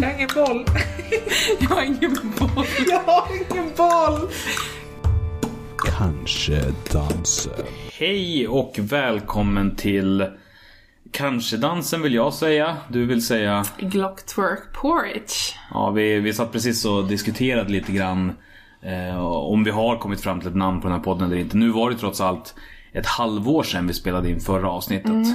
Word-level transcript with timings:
Jag 0.00 0.08
har 0.08 0.14
ingen 0.14 0.28
boll. 0.34 0.64
Jag 1.60 1.68
har 1.68 1.82
ingen 1.82 2.16
boll. 2.38 2.66
Jag 2.88 3.00
har 3.00 3.28
ingen 3.34 3.72
boll. 3.76 4.28
Kanske 5.98 6.64
dansen. 6.92 7.66
Hej 7.98 8.48
och 8.48 8.74
välkommen 8.78 9.76
till 9.76 10.26
Kanske 11.10 11.56
dansen 11.56 12.02
vill 12.02 12.14
jag 12.14 12.34
säga. 12.34 12.76
Du 12.88 13.06
vill 13.06 13.26
säga... 13.26 13.64
Glock 13.78 14.26
twerk 14.26 14.72
porridge. 14.72 15.56
Ja, 15.70 15.90
vi, 15.90 16.20
vi 16.20 16.32
satt 16.32 16.52
precis 16.52 16.84
och 16.84 17.08
diskuterade 17.08 17.72
lite 17.72 17.92
grann 17.92 18.32
eh, 18.82 19.18
om 19.24 19.64
vi 19.64 19.70
har 19.70 19.96
kommit 19.96 20.20
fram 20.20 20.40
till 20.40 20.48
ett 20.48 20.56
namn 20.56 20.80
på 20.80 20.88
den 20.88 20.96
här 20.96 21.04
podden 21.04 21.26
eller 21.26 21.36
inte. 21.36 21.56
Nu 21.56 21.70
var 21.70 21.90
det 21.90 21.96
trots 21.96 22.20
allt 22.20 22.54
ett 22.92 23.06
halvår 23.06 23.62
sedan 23.62 23.86
vi 23.86 23.94
spelade 23.94 24.30
in 24.30 24.40
förra 24.40 24.70
avsnittet. 24.70 25.26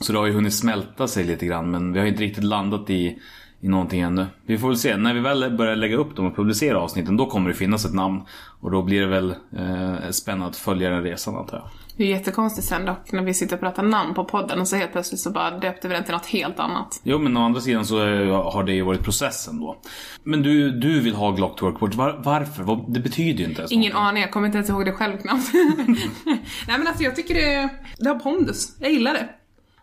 Så 0.00 0.12
det 0.12 0.18
har 0.18 0.26
ju 0.26 0.32
hunnit 0.32 0.54
smälta 0.54 1.08
sig 1.08 1.24
lite 1.24 1.46
grann 1.46 1.70
men 1.70 1.92
vi 1.92 1.98
har 1.98 2.06
inte 2.06 2.22
riktigt 2.22 2.44
landat 2.44 2.90
i, 2.90 3.18
i 3.60 3.68
någonting 3.68 4.00
ännu. 4.00 4.26
Vi 4.46 4.58
får 4.58 4.68
väl 4.68 4.76
se. 4.76 4.96
När 4.96 5.14
vi 5.14 5.20
väl 5.20 5.56
börjar 5.56 5.76
lägga 5.76 5.96
upp 5.96 6.16
dem 6.16 6.26
och 6.26 6.36
publicera 6.36 6.80
avsnitten 6.80 7.16
då 7.16 7.26
kommer 7.26 7.48
det 7.48 7.54
finnas 7.54 7.84
ett 7.84 7.94
namn. 7.94 8.22
Och 8.60 8.70
då 8.70 8.82
blir 8.82 9.00
det 9.00 9.06
väl 9.06 9.30
eh, 9.30 10.10
spännande 10.10 10.46
att 10.46 10.56
följa 10.56 10.90
den 10.90 11.02
resan 11.02 11.36
antar 11.36 11.56
jag. 11.56 11.66
Det 11.96 12.04
är 12.04 12.08
jättekonstigt 12.08 12.68
sen 12.68 12.86
dock 12.86 13.12
när 13.12 13.22
vi 13.22 13.34
sitter 13.34 13.56
och 13.56 13.60
pratar 13.60 13.82
namn 13.82 14.14
på 14.14 14.24
podden 14.24 14.60
och 14.60 14.68
så 14.68 14.76
helt 14.76 14.92
plötsligt 14.92 15.20
så 15.20 15.30
bara 15.30 15.58
döpte 15.58 15.88
vi 15.88 15.94
den 15.94 16.04
till 16.04 16.12
något 16.12 16.26
helt 16.26 16.58
annat. 16.58 17.00
Jo 17.02 17.18
men 17.18 17.36
å 17.36 17.40
andra 17.40 17.60
sidan 17.60 17.86
så 17.86 18.06
eh, 18.08 18.52
har 18.52 18.64
det 18.64 18.72
ju 18.72 18.82
varit 18.82 19.02
processen 19.02 19.60
då. 19.60 19.76
Men 20.24 20.42
du, 20.42 20.70
du 20.70 21.00
vill 21.00 21.14
ha 21.14 21.30
Glock 21.30 21.60
Twerkport. 21.60 21.94
Var, 21.94 22.20
varför? 22.24 22.84
Det 22.88 23.00
betyder 23.00 23.38
ju 23.38 23.48
inte 23.48 23.60
ens 23.60 23.72
Ingen 23.72 23.92
aning, 23.92 24.22
jag 24.22 24.32
kommer 24.32 24.46
inte 24.46 24.58
ens 24.58 24.70
ihåg 24.70 24.84
det 24.84 24.92
själv 24.92 25.16
knappt. 25.18 25.50
Nej 26.68 26.78
men 26.78 26.86
alltså 26.86 27.02
jag 27.02 27.16
tycker 27.16 27.34
det, 27.34 27.68
det 27.98 28.08
har 28.08 28.18
pondus. 28.18 28.76
Jag 28.80 28.92
gillar 28.92 29.12
det. 29.12 29.28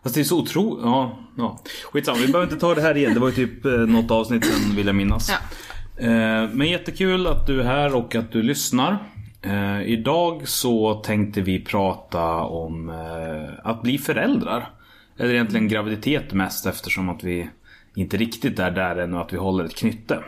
Fast 0.08 0.14
det 0.14 0.20
är 0.20 0.24
så 0.24 0.38
otroligt. 0.38 0.84
Ja, 0.84 1.18
ja. 1.36 1.58
Skitsamma, 1.92 2.18
vi 2.18 2.26
behöver 2.26 2.52
inte 2.52 2.60
ta 2.60 2.74
det 2.74 2.82
här 2.82 2.96
igen. 2.96 3.14
Det 3.14 3.20
var 3.20 3.28
ju 3.28 3.34
typ 3.34 3.64
eh, 3.64 3.72
något 3.72 4.10
avsnitt 4.10 4.44
sen 4.44 4.76
vill 4.76 4.86
jag 4.86 4.96
minnas. 4.96 5.30
Ja. 5.30 6.04
Eh, 6.04 6.48
Men 6.52 6.66
jättekul 6.66 7.26
att 7.26 7.46
du 7.46 7.60
är 7.60 7.64
här 7.64 7.94
och 7.94 8.14
att 8.14 8.32
du 8.32 8.42
lyssnar. 8.42 8.98
Eh, 9.42 9.82
Idag 9.82 10.48
så 10.48 10.94
tänkte 10.94 11.40
vi 11.40 11.64
prata 11.64 12.26
om 12.34 12.90
eh, 12.90 13.70
att 13.70 13.82
bli 13.82 13.98
föräldrar. 13.98 14.70
Eller 15.18 15.34
egentligen 15.34 15.68
graviditet 15.68 16.32
mest 16.32 16.66
eftersom 16.66 17.08
att 17.08 17.24
vi 17.24 17.50
inte 17.94 18.16
riktigt 18.16 18.58
är 18.58 18.70
där 18.70 18.96
ännu 18.96 19.16
att 19.18 19.32
vi 19.32 19.36
håller 19.36 19.64
ett 19.64 19.76
knytte. 19.76 20.18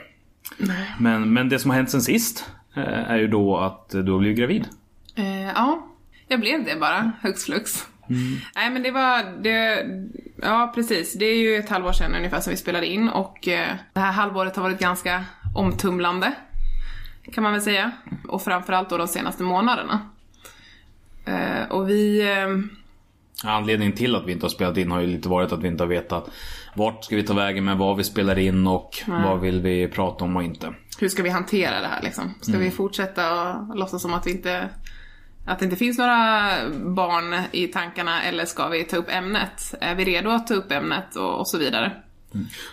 Men, 0.99 1.33
men 1.33 1.49
det 1.49 1.59
som 1.59 1.71
har 1.71 1.77
hänt 1.77 1.91
sen 1.91 2.03
sist 2.03 2.51
är 3.07 3.17
ju 3.17 3.29
då 3.29 3.57
att 3.57 3.89
du 3.91 4.13
har 4.13 4.19
blivit 4.19 4.39
gravid. 4.39 4.65
Ja, 5.55 5.87
jag 6.29 6.41
blev 6.41 6.65
det 6.65 6.77
bara, 6.81 7.13
hux 7.23 7.45
flux. 7.45 7.87
Nej 8.55 8.71
men 8.71 8.83
det 8.83 8.91
var, 8.91 9.43
det, 9.43 9.87
ja 10.43 10.73
precis, 10.75 11.15
det 11.15 11.25
är 11.25 11.37
ju 11.37 11.57
ett 11.57 11.69
halvår 11.69 11.93
sedan 11.93 12.15
ungefär 12.15 12.41
som 12.41 12.51
vi 12.51 12.57
spelade 12.57 12.87
in 12.87 13.09
och 13.09 13.49
eh, 13.49 13.75
det 13.93 14.01
här 14.01 14.13
halvåret 14.13 14.57
har 14.57 14.63
varit 14.63 14.79
ganska 14.81 15.25
omtumlande. 15.55 16.33
Kan 17.33 17.43
man 17.43 17.53
väl 17.53 17.63
säga. 17.63 17.91
Och 18.29 18.43
framförallt 18.43 18.91
då 18.91 18.97
de 18.97 19.09
senaste 19.09 19.43
månaderna. 19.43 20.01
Eh, 21.25 21.71
och 21.71 21.91
vi, 21.91 22.21
eh, 22.31 22.49
Anledningen 23.45 23.97
till 23.97 24.17
att 24.17 24.27
vi 24.27 24.33
inte 24.33 24.45
har 24.45 24.51
spelat 24.51 24.77
in 24.77 24.91
har 24.91 25.01
ju 25.01 25.07
lite 25.07 25.29
varit 25.29 25.53
att 25.53 25.63
vi 25.63 25.69
inte 25.69 25.83
har 25.83 25.89
vetat 25.89 26.31
vart 26.75 27.05
ska 27.05 27.17
vi 27.17 27.23
ta 27.23 27.35
vägen 27.35 27.65
med 27.65 27.77
vad 27.77 27.97
vi 27.97 28.05
spelar 28.05 28.39
in 28.39 28.67
och 28.67 29.03
vad 29.07 29.41
vill 29.41 29.61
vi 29.61 29.89
prata 29.89 30.25
om 30.25 30.37
och 30.37 30.43
inte. 30.43 30.75
hur 31.01 31.09
ska 31.09 31.23
vi 31.23 31.29
hantera 31.29 31.81
det 31.81 31.87
här 31.87 32.03
liksom? 32.03 32.35
Ska 32.41 32.59
vi 32.59 32.71
fortsätta 32.71 33.53
och 33.55 33.77
låtsas 33.77 34.03
som 34.03 34.15
att 34.15 34.27
vi 34.27 34.31
inte 34.31 34.69
att 35.51 35.59
det 35.59 35.65
inte 35.65 35.77
finns 35.77 35.99
några 35.99 36.49
barn 36.85 37.43
i 37.53 37.67
tankarna 37.67 38.23
eller 38.23 38.45
ska 38.45 38.69
vi 38.69 38.85
ta 38.85 38.97
upp 38.97 39.09
ämnet? 39.11 39.75
Är 39.81 39.95
vi 39.95 40.05
redo 40.05 40.31
att 40.31 40.47
ta 40.47 40.55
upp 40.55 40.73
ämnet 40.73 41.17
och, 41.17 41.39
och 41.41 41.49
så 41.49 41.59
vidare? 41.59 41.93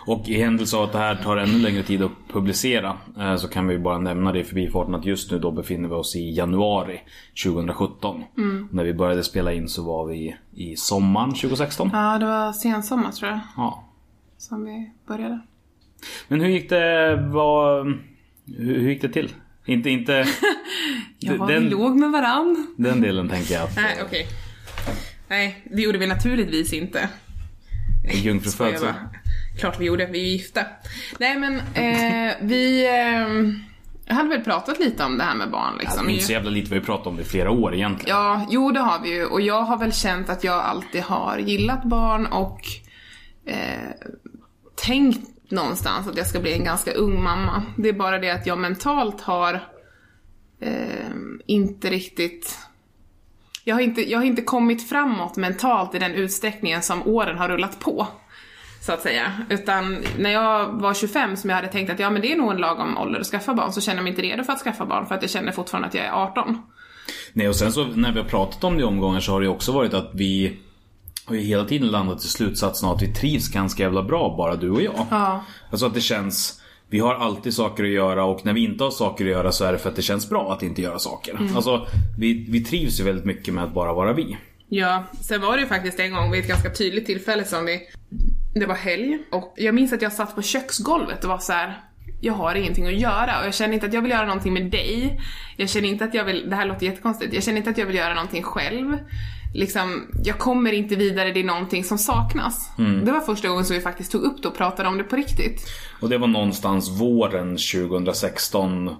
Och 0.05 0.27
i 0.29 0.41
händelse 0.41 0.77
av 0.77 0.83
att 0.83 0.91
det 0.91 0.97
här 0.97 1.15
tar 1.15 1.37
ännu 1.37 1.59
längre 1.59 1.83
tid 1.83 2.01
att 2.03 2.11
publicera 2.33 2.97
eh, 3.19 3.35
så 3.35 3.47
kan 3.47 3.67
vi 3.67 3.79
bara 3.79 3.97
nämna 3.97 4.31
det 4.31 4.39
i 4.39 4.43
förbifarten 4.43 4.95
att 4.95 5.05
just 5.05 5.31
nu 5.31 5.39
då 5.39 5.51
befinner 5.51 5.89
vi 5.89 5.95
oss 5.95 6.15
i 6.15 6.31
januari 6.31 7.01
2017. 7.45 8.23
När 8.71 8.83
vi 8.83 8.93
började 8.93 9.23
spela 9.23 9.53
in 9.53 9.67
så 9.69 9.83
var 9.83 10.05
vi 10.05 10.35
i 10.55 10.75
sommaren 10.75 11.29
2016. 11.33 11.89
Ja, 11.93 12.17
det 12.17 12.25
var 12.25 12.53
sensommar 12.53 13.11
tror 13.11 13.31
jag 13.31 13.39
Ja. 13.57 13.83
som 14.37 14.65
vi 14.65 14.91
började. 15.07 15.39
Men 16.27 16.41
hur 16.41 16.47
gick 16.49 16.69
det, 16.69 17.15
vad, 17.31 17.85
hur 18.57 18.89
gick 18.89 19.01
det 19.01 19.09
till? 19.09 19.33
Inte, 19.67 19.89
inte... 19.89 20.27
Ja, 21.19 21.45
den, 21.45 21.63
vi 21.63 21.69
låg 21.69 21.95
med 21.95 22.11
varann. 22.11 22.67
den 22.77 23.01
delen 23.01 23.29
tänker 23.29 23.53
jag 23.53 23.63
att 23.63 23.75
Nej, 23.75 23.97
okej. 24.05 24.27
Nej, 25.27 25.63
det 25.71 25.81
gjorde 25.81 25.97
vi 25.97 26.07
naturligtvis 26.07 26.73
inte. 26.73 27.09
jungfrufödsel. 28.13 28.93
Klart 29.59 29.79
vi 29.79 29.85
gjorde, 29.85 30.05
vi 30.05 30.19
är 30.19 30.23
ju 30.23 30.29
gifta. 30.29 30.61
Nej 31.19 31.39
men, 31.39 31.55
eh, 31.55 32.33
vi 32.41 32.87
eh, 34.07 34.15
hade 34.15 34.29
väl 34.29 34.41
pratat 34.41 34.79
lite 34.79 35.03
om 35.03 35.17
det 35.17 35.23
här 35.23 35.35
med 35.35 35.51
barn 35.51 35.73
liksom. 35.79 36.07
är 36.07 36.11
inte 36.11 36.25
så 36.25 36.31
jävla 36.31 36.49
lite, 36.49 36.69
vi 36.69 36.75
har 36.75 36.81
ju 36.81 36.85
pratat 36.85 37.07
om 37.07 37.15
det 37.15 37.21
i 37.21 37.25
flera 37.25 37.51
år 37.51 37.75
egentligen. 37.75 38.17
Ja, 38.17 38.47
jo 38.49 38.71
det 38.71 38.79
har 38.79 38.99
vi 39.03 39.09
ju. 39.13 39.25
Och 39.25 39.41
jag 39.41 39.61
har 39.61 39.77
väl 39.77 39.93
känt 39.93 40.29
att 40.29 40.43
jag 40.43 40.63
alltid 40.63 41.01
har 41.01 41.37
gillat 41.37 41.83
barn 41.83 42.25
och 42.25 42.59
eh, 43.45 43.89
tänkt 44.85 45.29
någonstans 45.51 46.07
att 46.07 46.17
jag 46.17 46.27
ska 46.27 46.39
bli 46.39 46.53
en 46.53 46.63
ganska 46.63 46.93
ung 46.93 47.23
mamma. 47.23 47.63
Det 47.77 47.89
är 47.89 47.93
bara 47.93 48.19
det 48.19 48.29
att 48.29 48.47
jag 48.47 48.57
mentalt 48.57 49.21
har 49.21 49.53
eh, 50.59 51.15
inte 51.45 51.89
riktigt... 51.89 52.59
Jag 53.63 53.75
har 53.75 53.81
inte, 53.81 54.11
jag 54.11 54.19
har 54.19 54.25
inte 54.25 54.41
kommit 54.41 54.89
framåt 54.89 55.37
mentalt 55.37 55.95
i 55.95 55.99
den 55.99 56.13
utsträckningen 56.13 56.81
som 56.81 57.07
åren 57.07 57.37
har 57.37 57.49
rullat 57.49 57.79
på. 57.79 58.07
Så 58.81 58.93
att 58.93 59.01
säga. 59.01 59.33
Utan 59.49 60.03
när 60.17 60.29
jag 60.29 60.67
var 60.67 60.93
25 60.93 61.37
som 61.37 61.49
jag 61.49 61.57
hade 61.57 61.67
tänkt 61.67 61.91
att 61.91 61.99
ja 61.99 62.09
men 62.09 62.21
det 62.21 62.31
är 62.31 62.35
nog 62.35 62.51
en 62.51 62.57
lagom 62.57 62.97
ålder 62.97 63.19
att 63.19 63.27
skaffa 63.27 63.53
barn 63.53 63.73
så 63.73 63.81
känner 63.81 63.97
jag 63.97 64.03
mig 64.03 64.09
inte 64.09 64.21
redo 64.21 64.43
för 64.43 64.53
att 64.53 64.59
skaffa 64.59 64.85
barn 64.85 65.05
för 65.05 65.15
att 65.15 65.21
jag 65.21 65.31
känner 65.31 65.51
fortfarande 65.51 65.87
att 65.87 65.93
jag 65.93 66.05
är 66.05 66.11
18. 66.11 66.61
Nej 67.33 67.49
och 67.49 67.55
sen 67.55 67.71
så 67.71 67.85
när 67.85 68.11
vi 68.11 68.19
har 68.19 68.27
pratat 68.27 68.63
om 68.63 68.75
det 68.75 68.81
i 68.81 68.83
omgångar 68.83 69.19
så 69.19 69.31
har 69.31 69.39
det 69.39 69.45
ju 69.45 69.51
också 69.51 69.71
varit 69.71 69.93
att 69.93 70.09
vi 70.13 70.57
har 71.27 71.35
ju 71.35 71.41
hela 71.41 71.65
tiden 71.65 71.87
landat 71.87 72.23
i 72.23 72.27
slutsatsen 72.27 72.89
att 72.89 73.01
vi 73.01 73.13
trivs 73.13 73.49
ganska 73.49 73.83
jävla 73.83 74.03
bra 74.03 74.35
bara 74.37 74.55
du 74.55 74.69
och 74.69 74.81
jag. 74.81 75.05
Ja. 75.09 75.43
Alltså 75.71 75.85
att 75.85 75.93
det 75.93 76.01
känns 76.01 76.61
vi 76.89 76.99
har 76.99 77.15
alltid 77.15 77.53
saker 77.53 77.83
att 77.83 77.89
göra 77.89 78.25
och 78.25 78.45
när 78.45 78.53
vi 78.53 78.63
inte 78.63 78.83
har 78.83 78.91
saker 78.91 79.25
att 79.25 79.31
göra 79.31 79.51
så 79.51 79.65
är 79.65 79.71
det 79.71 79.77
för 79.77 79.89
att 79.89 79.95
det 79.95 80.01
känns 80.01 80.29
bra 80.29 80.53
att 80.53 80.63
inte 80.63 80.81
göra 80.81 80.99
saker. 80.99 81.39
Alltså 81.55 81.87
vi, 82.17 82.45
vi 82.49 82.63
trivs 82.63 82.99
ju 82.99 83.03
väldigt 83.03 83.25
mycket 83.25 83.53
med 83.53 83.63
att 83.63 83.73
bara 83.73 83.93
vara 83.93 84.13
vi. 84.13 84.37
Ja, 84.69 85.03
sen 85.21 85.41
var 85.41 85.55
det 85.55 85.61
ju 85.61 85.67
faktiskt 85.67 85.99
en 85.99 86.11
gång 86.11 86.31
vid 86.31 86.41
ett 86.41 86.47
ganska 86.47 86.69
tydligt 86.69 87.05
tillfälle 87.05 87.43
som 87.43 87.65
vi... 87.65 87.79
Det 88.53 88.65
var 88.65 88.75
helg 88.75 89.19
och 89.31 89.53
jag 89.57 89.75
minns 89.75 89.93
att 89.93 90.01
jag 90.01 90.13
satt 90.13 90.35
på 90.35 90.41
köksgolvet 90.41 91.23
och 91.23 91.29
var 91.29 91.37
så 91.37 91.53
här. 91.53 91.81
Jag 92.21 92.33
har 92.33 92.55
ingenting 92.55 92.87
att 92.87 92.99
göra 92.99 93.39
och 93.39 93.45
jag 93.45 93.53
känner 93.53 93.73
inte 93.73 93.85
att 93.85 93.93
jag 93.93 94.01
vill 94.01 94.11
göra 94.11 94.25
någonting 94.25 94.53
med 94.53 94.71
dig. 94.71 95.21
Jag 95.57 95.69
känner 95.69 95.87
inte 95.87 96.05
att 96.05 96.13
jag 96.13 96.25
vill, 96.25 96.49
det 96.49 96.55
här 96.55 96.65
låter 96.65 96.85
jättekonstigt, 96.85 97.33
jag 97.33 97.43
känner 97.43 97.57
inte 97.57 97.69
att 97.69 97.77
jag 97.77 97.85
vill 97.85 97.95
göra 97.95 98.13
någonting 98.13 98.43
själv. 98.43 98.97
Liksom, 99.53 100.07
jag 100.23 100.37
kommer 100.37 100.71
inte 100.71 100.95
vidare, 100.95 101.31
det 101.31 101.39
är 101.39 101.43
någonting 101.43 101.83
som 101.83 101.97
saknas. 101.97 102.69
Det 103.05 103.11
var 103.11 103.19
första 103.19 103.47
gången 103.47 103.65
som 103.65 103.75
vi 103.75 103.81
faktiskt 103.81 104.11
tog 104.11 104.21
upp 104.21 104.41
det 104.41 104.47
och 104.47 104.55
pratade 104.55 104.89
om 104.89 104.97
det 104.97 105.03
på 105.03 105.15
riktigt. 105.15 105.67
Och 106.01 106.09
det 106.09 106.17
var 106.17 106.27
någonstans 106.27 106.89
våren 106.89 107.57
2016 107.57 108.95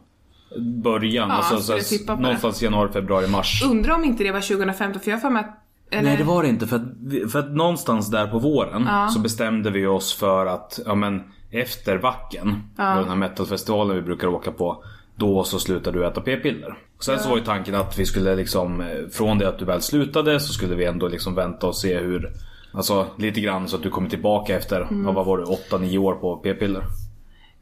Början, 0.83 1.29
Ja, 1.29 1.35
alltså 1.35 1.81
så, 1.81 2.15
någonstans 2.15 2.61
januari, 2.61 2.91
februari, 2.91 3.27
mars. 3.27 3.63
Undrar 3.65 3.95
om 3.95 4.03
inte 4.03 4.23
det 4.23 4.31
var 4.31 4.41
2015 4.41 5.01
för 5.01 5.11
jag 5.11 5.21
för 5.21 5.29
mig 5.29 5.39
att... 5.39 5.63
Eller, 5.91 6.03
Nej 6.03 6.17
det 6.17 6.23
var 6.23 6.43
det 6.43 6.49
inte 6.49 6.67
för 6.67 6.75
att, 6.75 7.31
för 7.31 7.39
att 7.39 7.51
någonstans 7.51 8.11
där 8.11 8.27
på 8.27 8.39
våren 8.39 8.87
så 9.09 9.19
bestämde 9.19 9.71
vi 9.71 9.85
oss 9.85 10.13
för 10.13 10.45
att 10.45 10.79
ja, 10.85 10.95
men, 10.95 11.23
efter 11.51 11.97
Vacken, 11.97 12.63
då 12.75 12.83
den 12.83 13.09
här 13.09 13.15
metalfestivalen 13.15 13.95
vi 13.95 14.01
brukar 14.01 14.27
åka 14.27 14.51
på 14.51 14.83
Då 15.17 15.43
så 15.43 15.59
slutar 15.59 15.91
du 15.91 16.07
äta 16.07 16.21
p-piller. 16.21 16.77
Sen 16.99 17.19
så 17.19 17.29
var 17.29 17.37
ju 17.37 17.43
tanken 17.43 17.75
att 17.75 17.99
vi 17.99 18.05
skulle 18.05 18.35
liksom 18.35 18.81
eh, 18.81 18.87
Från 19.11 19.37
det 19.37 19.49
att 19.49 19.59
du 19.59 19.65
väl 19.65 19.81
slutade 19.81 20.39
så 20.39 20.53
skulle 20.53 20.75
vi 20.75 20.85
ändå 20.85 21.07
liksom 21.07 21.35
vänta 21.35 21.67
och 21.67 21.77
se 21.77 21.97
hur 21.97 22.31
Alltså 22.71 23.07
lite 23.17 23.41
grann 23.41 23.67
så 23.67 23.75
att 23.75 23.83
du 23.83 23.89
kommer 23.89 24.09
tillbaka 24.09 24.57
efter, 24.57 24.87
vad 24.89 25.25
var 25.25 25.37
det, 25.37 25.43
8-9 25.45 25.97
år 25.97 26.13
på 26.13 26.37
p-piller. 26.37 26.83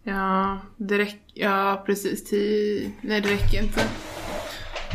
Ja, 0.03 0.59
det 0.77 0.97
räcker... 0.97 1.19
Ja, 1.33 1.83
precis. 1.85 2.29
Tio... 2.29 2.91
Nej, 3.01 3.21
det 3.21 3.29
räcker 3.29 3.63
inte. 3.63 3.81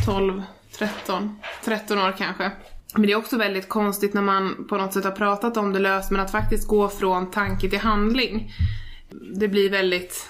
12, 0.07 0.43
13, 0.79 1.39
13 1.65 1.99
år 1.99 2.15
kanske. 2.19 2.51
Men 2.95 3.03
det 3.03 3.12
är 3.12 3.17
också 3.17 3.37
väldigt 3.37 3.69
konstigt 3.69 4.15
när 4.15 4.23
man 4.23 4.67
på 4.69 4.77
något 4.77 4.93
sätt 4.93 5.05
har 5.05 5.11
pratat 5.11 5.57
om 5.57 5.73
det 5.73 5.79
löst, 5.79 6.11
men 6.11 6.21
att 6.21 6.31
faktiskt 6.31 6.69
gå 6.69 6.89
från 6.89 7.31
tanke 7.31 7.71
till 7.71 7.79
handling. 7.79 8.53
Det 9.35 9.49
blir 9.49 9.71
väldigt, 9.71 10.29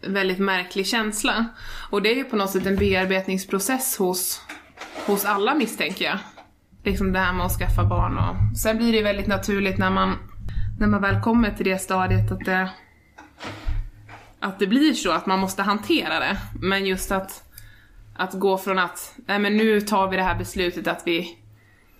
väldigt 0.00 0.38
märklig 0.38 0.86
känsla. 0.86 1.46
Och 1.90 2.02
det 2.02 2.12
är 2.12 2.16
ju 2.16 2.24
på 2.24 2.36
något 2.36 2.50
sätt 2.50 2.66
en 2.66 2.76
bearbetningsprocess 2.76 3.96
hos, 3.98 4.42
hos 5.06 5.24
alla 5.24 5.54
misstänker 5.54 6.04
jag. 6.04 6.18
Liksom 6.84 7.12
det 7.12 7.18
här 7.18 7.32
med 7.32 7.46
att 7.46 7.58
skaffa 7.58 7.84
barn 7.84 8.18
och... 8.18 8.58
Sen 8.58 8.76
blir 8.76 8.92
det 8.92 8.98
ju 8.98 9.04
väldigt 9.04 9.26
naturligt 9.26 9.78
när 9.78 9.90
man, 9.90 10.16
när 10.80 10.86
man 10.86 11.02
väl 11.02 11.22
kommer 11.22 11.50
till 11.50 11.66
det 11.66 11.78
stadiet 11.78 12.32
att 12.32 12.44
det 12.44 12.70
att 14.40 14.58
det 14.58 14.66
blir 14.66 14.92
så 14.92 15.12
att 15.12 15.26
man 15.26 15.38
måste 15.38 15.62
hantera 15.62 16.20
det. 16.20 16.36
Men 16.60 16.86
just 16.86 17.12
att, 17.12 17.44
att 18.16 18.32
gå 18.32 18.58
från 18.58 18.78
att, 18.78 19.14
nej 19.16 19.38
men 19.38 19.56
nu 19.56 19.80
tar 19.80 20.08
vi 20.08 20.16
det 20.16 20.22
här 20.22 20.38
beslutet 20.38 20.86
att 20.86 21.02
vi 21.06 21.38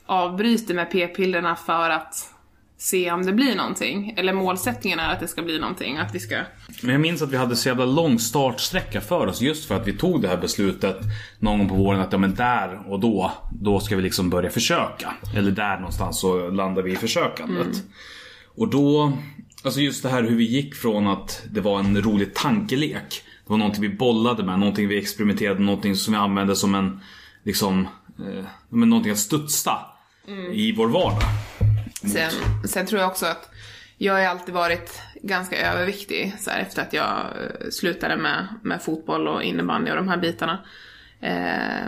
avbryter 0.06 0.74
med 0.74 0.90
p-pillerna 0.90 1.56
för 1.56 1.90
att 1.90 2.34
se 2.78 3.12
om 3.12 3.26
det 3.26 3.32
blir 3.32 3.54
någonting. 3.54 4.14
Eller 4.16 4.32
målsättningen 4.32 4.98
är 4.98 5.12
att 5.12 5.20
det 5.20 5.28
ska 5.28 5.42
bli 5.42 5.58
någonting, 5.58 5.96
att 5.96 6.14
vi 6.14 6.20
ska... 6.20 6.42
Men 6.82 6.92
jag 6.92 7.00
minns 7.00 7.22
att 7.22 7.32
vi 7.32 7.36
hade 7.36 7.56
så 7.56 7.68
jävla 7.68 7.84
lång 7.84 8.18
startsträcka 8.18 9.00
för 9.00 9.26
oss 9.26 9.40
just 9.40 9.64
för 9.64 9.74
att 9.74 9.88
vi 9.88 9.92
tog 9.92 10.22
det 10.22 10.28
här 10.28 10.36
beslutet 10.36 10.96
någon 11.38 11.58
gång 11.58 11.68
på 11.68 11.74
våren 11.74 12.00
att 12.00 12.12
ja 12.12 12.18
men 12.18 12.34
där 12.34 12.90
och 12.92 13.00
då, 13.00 13.32
då 13.60 13.80
ska 13.80 13.96
vi 13.96 14.02
liksom 14.02 14.30
börja 14.30 14.50
försöka. 14.50 15.14
Eller 15.36 15.50
där 15.50 15.76
någonstans 15.76 16.20
så 16.20 16.50
landar 16.50 16.82
vi 16.82 16.92
i 16.92 16.96
försökandet. 16.96 17.82
Och 18.56 18.68
då, 18.68 19.12
alltså 19.64 19.80
just 19.80 20.02
det 20.02 20.08
här 20.08 20.22
hur 20.22 20.36
vi 20.36 20.44
gick 20.44 20.74
från 20.74 21.06
att 21.06 21.42
det 21.50 21.60
var 21.60 21.78
en 21.78 22.02
rolig 22.02 22.34
tankelek. 22.34 23.22
Det 23.44 23.50
var 23.50 23.58
någonting 23.58 23.82
vi 23.82 23.88
bollade 23.88 24.42
med, 24.42 24.58
någonting 24.58 24.88
vi 24.88 24.98
experimenterade, 24.98 25.60
någonting 25.60 25.96
som 25.96 26.12
vi 26.12 26.18
använde 26.18 26.56
som 26.56 26.74
en, 26.74 27.00
liksom, 27.44 27.88
eh, 28.18 28.44
men 28.68 28.88
någonting 28.88 29.12
att 29.12 29.18
studsa 29.18 29.78
i 30.52 30.72
vår 30.72 30.88
vardag. 30.88 31.22
Sen, 32.00 32.30
sen 32.64 32.86
tror 32.86 33.00
jag 33.00 33.10
också 33.10 33.26
att 33.26 33.50
jag 33.98 34.12
har 34.12 34.20
alltid 34.20 34.54
varit 34.54 35.02
ganska 35.22 35.72
överviktig 35.72 36.34
så 36.38 36.50
här, 36.50 36.60
efter 36.60 36.82
att 36.82 36.92
jag 36.92 37.08
eh, 37.08 37.70
slutade 37.70 38.16
med, 38.16 38.46
med 38.62 38.82
fotboll 38.82 39.28
och 39.28 39.42
innebandy 39.42 39.90
och 39.90 39.96
de 39.96 40.08
här 40.08 40.16
bitarna. 40.16 40.58
Eh, 41.20 41.86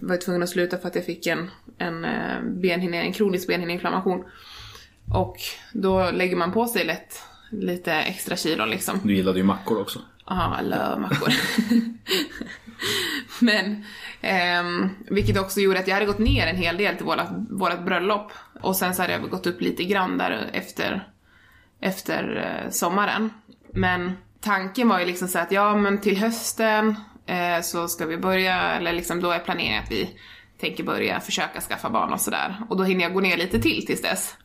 var 0.00 0.16
tvungen 0.16 0.42
att 0.42 0.48
sluta 0.48 0.78
för 0.78 0.88
att 0.88 0.94
jag 0.94 1.04
fick 1.04 1.26
en, 1.26 1.50
en, 1.78 2.04
eh, 2.04 2.42
benhinne, 2.42 3.02
en 3.02 3.12
kronisk 3.12 3.48
benhinneinflammation. 3.48 4.24
Och 5.14 5.36
då 5.72 6.10
lägger 6.10 6.36
man 6.36 6.52
på 6.52 6.66
sig 6.66 6.84
lätt 6.84 7.22
lite 7.50 7.92
extra 7.92 8.36
kilon 8.36 8.70
liksom. 8.70 9.00
Du 9.04 9.14
gillade 9.14 9.38
ju 9.38 9.44
mackor 9.44 9.80
också. 9.80 10.00
Ja, 10.26 10.60
lövmackor. 10.62 11.32
Men, 13.40 13.84
eh, 14.20 14.90
vilket 15.10 15.38
också 15.38 15.60
gjorde 15.60 15.78
att 15.78 15.88
jag 15.88 15.94
hade 15.94 16.06
gått 16.06 16.18
ner 16.18 16.46
en 16.46 16.56
hel 16.56 16.76
del 16.76 16.96
till 16.96 17.06
vårat, 17.06 17.28
vårat 17.50 17.84
bröllop. 17.84 18.32
Och 18.60 18.76
sen 18.76 18.94
så 18.94 19.02
hade 19.02 19.12
jag 19.12 19.30
gått 19.30 19.46
upp 19.46 19.60
lite 19.60 19.84
grann 19.84 20.18
där 20.18 20.50
efter, 20.52 21.08
efter 21.80 22.36
eh, 22.36 22.70
sommaren. 22.70 23.30
Men 23.72 24.12
tanken 24.40 24.88
var 24.88 25.00
ju 25.00 25.06
liksom 25.06 25.28
så 25.28 25.38
att 25.38 25.52
ja 25.52 25.76
men 25.76 26.00
till 26.00 26.16
hösten 26.16 26.96
eh, 27.26 27.60
så 27.62 27.88
ska 27.88 28.06
vi 28.06 28.16
börja, 28.16 28.60
eller 28.60 28.92
liksom 28.92 29.20
då 29.20 29.30
är 29.30 29.38
planeringen 29.38 29.82
att 29.82 29.90
vi 29.90 30.10
tänker 30.60 30.84
börja 30.84 31.20
försöka 31.20 31.60
skaffa 31.60 31.90
barn 31.90 32.12
och 32.12 32.20
sådär. 32.20 32.56
Och 32.68 32.76
då 32.76 32.84
hinner 32.84 33.02
jag 33.02 33.12
gå 33.12 33.20
ner 33.20 33.36
lite 33.36 33.60
till 33.60 33.86
tills 33.86 34.02
dess. 34.02 34.36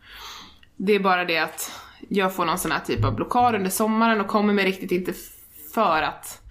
Det 0.76 0.94
är 0.94 1.00
bara 1.00 1.26
det 1.26 1.38
att 1.38 1.72
jag 2.10 2.36
får 2.36 2.46
någon 2.46 2.58
sån 2.58 2.72
här 2.72 2.80
typ 2.80 3.06
av 3.06 3.16
blockad 3.16 3.56
under 3.56 3.70
sommaren 3.70 4.22
och 4.22 4.28
kommer 4.28 4.54
mig 4.54 4.66
riktigt 4.66 4.92
inte 4.92 5.14
för 5.78 6.02
att 6.02 6.42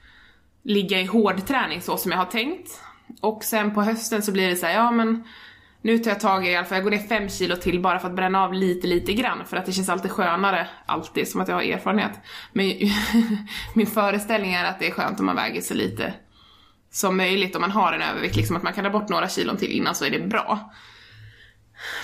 ligga 0.62 1.00
i 1.00 1.04
hård 1.04 1.46
träning 1.46 1.82
så 1.82 1.96
som 1.96 2.10
jag 2.10 2.18
har 2.18 2.26
tänkt. 2.26 2.80
Och 3.20 3.44
sen 3.44 3.74
på 3.74 3.82
hösten 3.82 4.22
så 4.22 4.32
blir 4.32 4.48
det 4.48 4.56
så 4.56 4.66
här, 4.66 4.74
ja 4.74 4.90
men 4.90 5.24
nu 5.82 5.98
tar 5.98 6.10
jag 6.10 6.20
tag 6.20 6.44
i 6.44 6.46
det 6.46 6.52
i 6.52 6.56
alla 6.56 6.66
fall, 6.66 6.76
jag 6.76 6.84
går 6.84 6.90
ner 6.90 7.08
fem 7.08 7.28
kilo 7.28 7.56
till 7.56 7.80
bara 7.80 7.98
för 7.98 8.08
att 8.08 8.16
bränna 8.16 8.44
av 8.44 8.54
lite, 8.54 8.86
lite 8.86 9.12
grann. 9.12 9.46
För 9.46 9.56
att 9.56 9.66
det 9.66 9.72
känns 9.72 9.88
alltid 9.88 10.10
skönare, 10.10 10.68
alltid, 10.86 11.28
som 11.28 11.40
att 11.40 11.48
jag 11.48 11.54
har 11.54 11.62
erfarenhet. 11.62 12.12
Men 12.52 12.72
min 13.74 13.86
föreställning 13.86 14.54
är 14.54 14.64
att 14.64 14.78
det 14.78 14.86
är 14.86 14.90
skönt 14.90 15.20
om 15.20 15.26
man 15.26 15.36
väger 15.36 15.60
så 15.60 15.74
lite 15.74 16.14
som 16.90 17.16
möjligt 17.16 17.54
om 17.54 17.60
man 17.60 17.70
har 17.70 17.92
en 17.92 18.02
övervikt, 18.02 18.36
liksom 18.36 18.56
att 18.56 18.62
man 18.62 18.72
kan 18.72 18.84
ta 18.84 18.90
bort 18.90 19.08
några 19.08 19.28
kilon 19.28 19.56
till 19.56 19.70
innan 19.70 19.94
så 19.94 20.04
är 20.04 20.10
det 20.10 20.18
bra. 20.18 20.72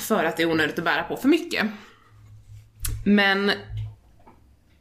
För 0.00 0.24
att 0.24 0.36
det 0.36 0.42
är 0.42 0.50
onödigt 0.50 0.78
att 0.78 0.84
bära 0.84 1.02
på 1.02 1.16
för 1.16 1.28
mycket. 1.28 1.66
Men 3.04 3.52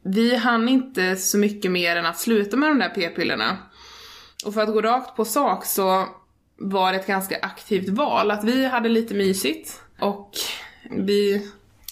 vi 0.04 0.36
hann 0.36 0.68
inte 0.68 1.16
så 1.16 1.38
mycket 1.38 1.70
mer 1.70 1.96
än 1.96 2.06
att 2.06 2.18
sluta 2.18 2.56
med 2.56 2.68
de 2.70 2.78
där 2.78 2.88
p-pillerna. 2.88 3.56
Och 4.46 4.54
för 4.54 4.60
att 4.60 4.72
gå 4.72 4.80
rakt 4.80 5.16
på 5.16 5.24
sak 5.24 5.64
så 5.66 6.06
var 6.58 6.92
det 6.92 6.98
ett 6.98 7.06
ganska 7.06 7.38
aktivt 7.42 7.88
val. 7.88 8.30
Att 8.30 8.44
vi 8.44 8.66
hade 8.66 8.88
lite 8.88 9.14
mysigt 9.14 9.80
och 10.00 10.30
vi... 10.90 11.46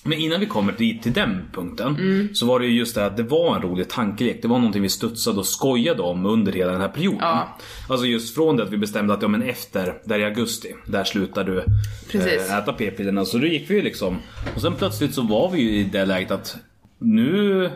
Men 0.05 0.19
innan 0.19 0.41
vi 0.41 0.47
kommer 0.47 0.73
dit 0.73 1.03
till 1.03 1.13
den 1.13 1.51
punkten 1.53 1.97
Mm. 1.97 2.35
så 2.35 2.47
var 2.47 2.61
det 2.61 2.67
ju 2.67 2.79
just 2.79 2.95
det 2.95 3.07
att 3.07 3.17
det 3.17 3.23
var 3.23 3.57
en 3.57 3.63
rolig 3.63 3.89
tankelek. 3.89 4.39
Det 4.43 4.49
var 4.49 4.59
någonting 4.59 4.83
vi 4.83 4.89
studsade 4.89 5.39
och 5.39 5.47
skojade 5.47 6.03
om 6.03 6.27
under 6.27 6.53
hela 6.53 6.73
den 6.73 6.81
här 6.81 6.89
perioden. 6.89 7.19
Ja. 7.23 7.59
Alltså 7.89 8.07
just 8.07 8.35
från 8.35 8.57
det 8.57 8.63
att 8.63 8.71
vi 8.73 8.77
bestämde 8.79 9.15
att 9.15 9.23
ja 9.23 9.29
men 9.29 9.43
efter, 9.43 9.95
där 10.05 10.19
i 10.19 10.25
augusti, 10.25 10.75
där 10.87 11.05
slutar 11.05 11.45
du 11.45 11.65
Precis. 12.11 12.51
eh, 12.51 12.59
äta 12.59 12.73
p-pillerna. 12.73 13.25
Så 13.25 13.39
då 13.39 13.47
gick 13.47 13.71
vi 13.71 13.75
ju 13.75 13.83
liksom. 13.83 14.19
Och 14.55 14.61
sen 14.61 14.75
plötsligt 14.75 15.15
så 15.15 15.23
var 15.23 15.51
vi 15.51 15.61
ju 15.63 15.71
i 15.71 15.85
det 15.85 16.05
läget 16.05 16.31
att 16.31 16.57
nu, 16.99 17.71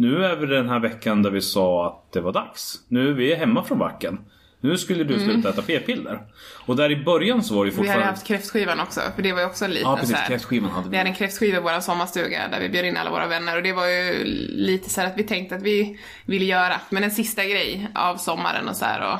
nu 0.00 0.24
är 0.24 0.36
vi 0.36 0.46
den 0.46 0.68
här 0.68 0.78
veckan 0.80 1.22
där 1.22 1.30
vi 1.30 1.40
sa 1.40 1.86
att 1.86 2.12
det 2.12 2.20
var 2.20 2.32
dags. 2.32 2.74
Nu 2.88 3.08
är 3.08 3.12
vi 3.12 3.34
hemma 3.34 3.64
från 3.64 3.78
backen. 3.78 4.18
Nu 4.60 4.78
skulle 4.78 5.04
du 5.04 5.18
sluta 5.18 5.48
äta 5.48 5.62
p-piller. 5.62 6.20
Och 6.66 6.76
där 6.76 6.90
i 6.90 7.04
början 7.04 7.42
så 7.42 7.54
var 7.54 7.64
det 7.64 7.70
Mm. 7.70 7.82
Vi 7.82 7.88
hade 7.88 8.00
fortfarande... 8.00 8.06
haft 8.06 8.26
kräftskivan 8.26 8.80
också, 8.80 9.00
för 9.16 9.22
det 9.22 9.32
var 9.32 9.40
ju 9.40 9.46
också 9.46 9.64
en 9.64 9.70
liten 9.70 9.90
Ja 9.90 9.96
precis, 9.96 10.16
kräftskivan 10.26 10.70
hade 10.70 10.84
Vi 10.84 10.90
vi. 10.90 10.96
hade 10.96 11.10
en 11.10 11.14
kräftskiva 11.14 11.58
i 11.58 11.60
vår 11.60 11.80
sommarstuga 11.80 12.48
där 12.48 12.60
vi 12.60 12.68
bjöd 12.68 12.84
in 12.84 12.96
alla 12.96 13.10
våra 13.10 13.26
vänner 13.26 13.56
och 13.56 13.62
det 13.62 13.72
var 13.72 13.86
ju 13.86 14.24
lite 14.48 14.90
så 14.90 15.00
att 15.00 15.12
vi 15.16 15.22
tänkte 15.22 15.54
att 15.56 15.62
vi 15.62 15.98
ville 16.26 16.44
göra, 16.44 16.80
men 16.90 17.04
en 17.04 17.10
sista 17.10 17.44
grej 17.44 17.88
av 17.94 18.16
sommaren 18.16 18.68
och 18.68 18.76
så 18.76 18.86
och, 18.86 19.18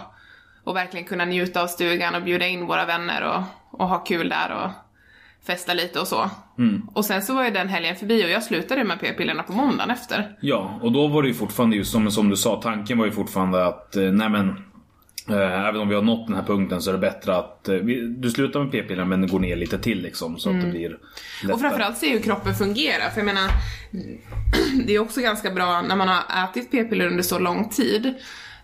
och 0.64 0.76
verkligen 0.76 1.06
kunna 1.06 1.24
njuta 1.24 1.62
av 1.62 1.66
stugan 1.66 2.14
och 2.14 2.22
bjuda 2.22 2.46
in 2.46 2.66
våra 2.66 2.84
vänner 2.86 3.22
och, 3.22 3.42
och 3.80 3.88
ha 3.88 3.98
kul 3.98 4.28
där 4.28 4.50
och 4.64 4.70
festa 5.46 5.74
lite 5.74 6.00
och 6.00 6.06
så. 6.06 6.30
Och 6.92 7.04
sen 7.04 7.22
så 7.22 7.34
var 7.34 7.44
ju 7.44 7.50
den 7.50 7.68
helgen 7.68 7.96
förbi 7.96 8.24
och 8.24 8.30
jag 8.30 8.42
slutade 8.42 8.84
med 8.84 9.00
p-pillerna 9.00 9.42
på 9.42 9.52
måndagen 9.52 9.90
efter. 9.90 10.36
Ja, 10.40 10.78
och 10.82 10.92
då 10.92 11.06
var 11.06 11.22
det 11.22 11.28
ju 11.28 11.34
fortfarande 11.34 11.76
just 11.76 11.92
som, 11.92 12.10
som 12.10 12.28
du 12.28 12.36
sa, 12.36 12.62
tanken 12.62 12.98
var 12.98 13.06
ju 13.06 13.12
fortfarande 13.12 13.66
att 13.66 13.96
eh, 13.96 14.02
nej 14.02 14.28
men 14.28 14.48
eh, 15.28 15.68
Även 15.68 15.80
om 15.80 15.88
vi 15.88 15.94
har 15.94 16.02
nått 16.02 16.26
den 16.26 16.36
här 16.36 16.42
punkten 16.42 16.82
så 16.82 16.90
är 16.90 16.92
det 16.92 16.98
bättre 16.98 17.36
att 17.36 17.68
eh, 17.68 17.76
du 18.16 18.30
slutar 18.30 18.60
med 18.60 18.72
p-pillerna 18.72 19.04
men 19.04 19.28
går 19.28 19.40
ner 19.40 19.56
lite 19.56 19.78
till 19.78 20.02
liksom 20.02 20.38
så 20.38 20.50
att 20.50 20.60
det 20.60 20.66
blir 20.66 20.88
lättare. 20.88 21.52
Och 21.52 21.60
framförallt 21.60 21.98
se 21.98 22.12
hur 22.12 22.20
kroppen 22.20 22.54
fungerar, 22.54 23.10
för 23.10 23.20
jag 23.20 23.26
menar 23.26 23.50
Det 24.86 24.94
är 24.94 24.98
också 24.98 25.20
ganska 25.20 25.50
bra 25.50 25.82
när 25.82 25.96
man 25.96 26.08
har 26.08 26.44
ätit 26.44 26.70
p-piller 26.70 27.06
under 27.06 27.22
så 27.22 27.38
lång 27.38 27.68
tid 27.68 28.14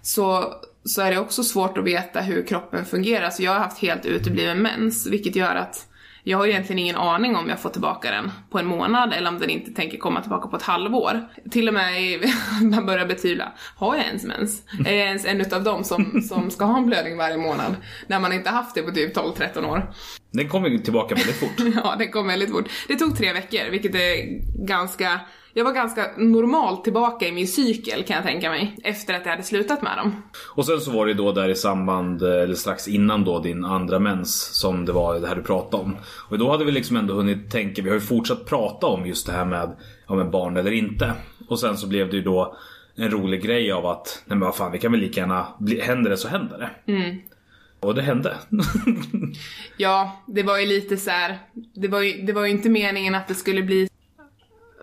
så, 0.03 0.55
så 0.85 1.03
är 1.03 1.11
det 1.11 1.19
också 1.19 1.45
svårt 1.45 1.79
att 1.79 1.85
veta 1.85 2.21
hur 2.21 2.47
kroppen 2.47 2.85
fungerar. 2.85 3.31
Så 3.31 3.43
jag 3.43 3.53
har 3.53 3.59
haft 3.59 3.79
helt 3.79 4.07
utebliven 4.07 4.63
mens, 4.63 5.07
vilket 5.07 5.37
gör 5.37 5.55
att 5.55 5.87
jag 6.29 6.39
har 6.39 6.47
egentligen 6.47 6.79
ingen 6.79 6.97
aning 6.97 7.37
om 7.37 7.49
jag 7.49 7.61
får 7.61 7.71
tillbaka 7.71 8.11
den 8.11 8.31
på 8.51 8.59
en 8.59 8.67
månad 8.67 9.13
eller 9.13 9.29
om 9.29 9.39
den 9.39 9.51
inte 9.51 9.71
tänker 9.71 9.99
komma 9.99 10.21
tillbaka 10.21 10.49
på 10.49 10.57
ett 10.57 10.63
halvår. 10.63 11.29
Till 11.51 11.69
och 11.69 11.75
med 11.75 12.21
man 12.63 12.87
börjar 12.87 13.07
betvivla, 13.07 13.53
har 13.77 13.97
jag 13.97 14.07
ens 14.07 14.25
mens? 14.25 14.63
Är 14.87 14.93
jag 14.95 15.07
ens 15.07 15.27
en 15.27 15.41
utav 15.41 15.65
dem 15.65 15.85
som, 15.85 16.23
som 16.23 16.51
ska 16.51 16.65
ha 16.65 16.79
en 16.79 16.87
blödning 16.87 17.17
varje 17.17 17.37
månad? 17.37 17.77
När 18.07 18.21
man 18.21 18.33
inte 18.33 18.51
haft 18.51 18.75
det 18.75 18.83
på 18.83 18.91
typ 18.91 19.17
12-13 19.17 19.65
år. 19.65 19.93
Den 20.31 20.49
ju 20.71 20.79
tillbaka 20.79 21.15
väldigt 21.15 21.37
fort. 21.37 21.67
Ja, 21.85 21.97
den 21.99 22.11
kom 22.11 22.27
väldigt 22.27 22.51
fort. 22.51 22.69
Det 22.89 22.97
tog 22.97 23.17
tre 23.17 23.33
veckor, 23.33 23.71
vilket 23.71 23.95
är 23.95 24.41
ganska... 24.67 25.21
Jag 25.53 25.65
var 25.65 25.73
ganska 25.73 26.11
normalt 26.17 26.85
tillbaka 26.85 27.29
i 27.29 27.33
min 27.33 27.49
cykel 27.49 28.05
kan 28.05 28.17
jag 28.17 28.25
tänka 28.25 28.51
mig, 28.51 28.77
efter 28.85 29.15
att 29.15 29.25
jag 29.25 29.31
hade 29.31 29.43
slutat 29.43 29.83
med 29.83 29.99
dem. 29.99 30.23
Och 30.57 30.67
sen 30.67 30.81
så 30.81 30.91
var 30.91 31.07
det 31.07 31.15
då 31.15 31.33
där 31.33 31.49
i 31.49 31.55
samband, 31.55 32.23
eh, 32.23 32.43
eller 32.43 32.55
strax 32.55 32.89
innan 32.89 33.25
då 33.25 33.41
din 33.41 33.65
andra 33.65 33.99
mens 33.99 34.61
som 34.61 34.85
det 34.85 34.93
var 34.93 35.21
det 35.21 35.29
här 35.29 35.37
du 35.37 35.43
pratade 35.43 35.83
om. 35.83 35.97
Och 36.31 36.39
då 36.39 36.51
hade 36.51 36.65
vi 36.65 36.73
liksom 36.73 36.97
ändå 36.97 37.15
hunnit 37.15 37.51
tänka, 37.51 37.83
vi 37.83 37.89
har 37.89 37.95
ju 37.97 38.01
fortsatt 38.01 38.47
prata 38.47 38.87
om 38.87 39.07
just 39.07 39.27
det 39.27 39.33
här 39.33 39.45
med, 39.45 39.77
ja, 40.09 40.15
med 40.15 40.31
barn 40.31 40.57
eller 40.57 40.73
inte. 40.73 41.13
Och 41.49 41.61
sen 41.61 41.77
så 41.77 41.87
blev 41.87 42.11
det 42.11 42.17
ju 42.17 42.23
då 42.23 42.57
en 42.97 43.11
rolig 43.11 43.43
grej 43.43 43.73
av 43.73 43.87
att, 43.87 44.23
nej 44.27 44.39
men 44.39 44.47
vad 44.47 44.57
fan 44.57 44.73
vi 44.73 44.79
kan 44.79 44.93
väl 44.93 45.01
lika 45.01 45.21
gärna, 45.21 45.47
bli, 45.59 45.81
händer 45.81 46.11
det 46.11 46.17
så 46.17 46.29
händer 46.29 46.59
det. 46.59 46.93
Och 47.87 47.95
det 47.95 48.03
hände. 48.03 48.37
Ja, 49.77 50.23
det 50.27 50.43
var 50.43 50.59
ju 50.59 50.67
lite 50.67 50.97
så 50.97 51.11
här. 51.11 51.39
Det 51.75 51.89
var 51.89 52.01
ju, 52.01 52.23
det 52.23 52.33
var 52.33 52.45
ju 52.45 52.51
inte 52.51 52.69
meningen 52.69 53.15
att 53.15 53.29
det 53.29 53.35
skulle 53.35 53.63
bli... 53.63 53.89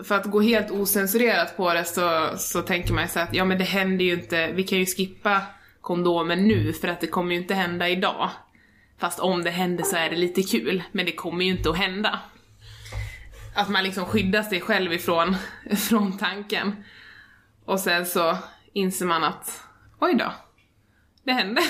För 0.03 0.15
att 0.15 0.25
gå 0.25 0.41
helt 0.41 0.71
osensurerat 0.71 1.57
på 1.57 1.73
det 1.73 1.85
så, 1.85 2.29
så 2.37 2.61
tänker 2.61 2.93
man 2.93 3.03
ju 3.03 3.09
så 3.09 3.19
här 3.19 3.27
att 3.27 3.33
ja 3.33 3.45
men 3.45 3.57
det 3.57 3.63
händer 3.63 4.05
ju 4.05 4.13
inte, 4.13 4.51
vi 4.51 4.63
kan 4.63 4.79
ju 4.79 4.85
skippa 4.85 5.41
kondomen 5.81 6.47
nu 6.47 6.73
för 6.73 6.87
att 6.87 7.01
det 7.01 7.07
kommer 7.07 7.35
ju 7.35 7.41
inte 7.41 7.53
hända 7.53 7.89
idag. 7.89 8.29
Fast 8.97 9.19
om 9.19 9.43
det 9.43 9.49
händer 9.49 9.83
så 9.83 9.95
är 9.95 10.09
det 10.09 10.15
lite 10.15 10.41
kul, 10.43 10.83
men 10.91 11.05
det 11.05 11.11
kommer 11.11 11.45
ju 11.45 11.51
inte 11.51 11.69
att 11.69 11.77
hända. 11.77 12.19
Att 13.55 13.69
man 13.69 13.83
liksom 13.83 14.05
skyddar 14.05 14.43
sig 14.43 14.61
själv 14.61 14.93
ifrån 14.93 15.35
från 15.89 16.17
tanken. 16.17 16.83
Och 17.65 17.79
sen 17.79 18.05
så 18.05 18.37
inser 18.73 19.05
man 19.05 19.23
att 19.23 19.63
oj 19.99 20.15
då, 20.15 20.33
det 21.23 21.31
hände. 21.31 21.61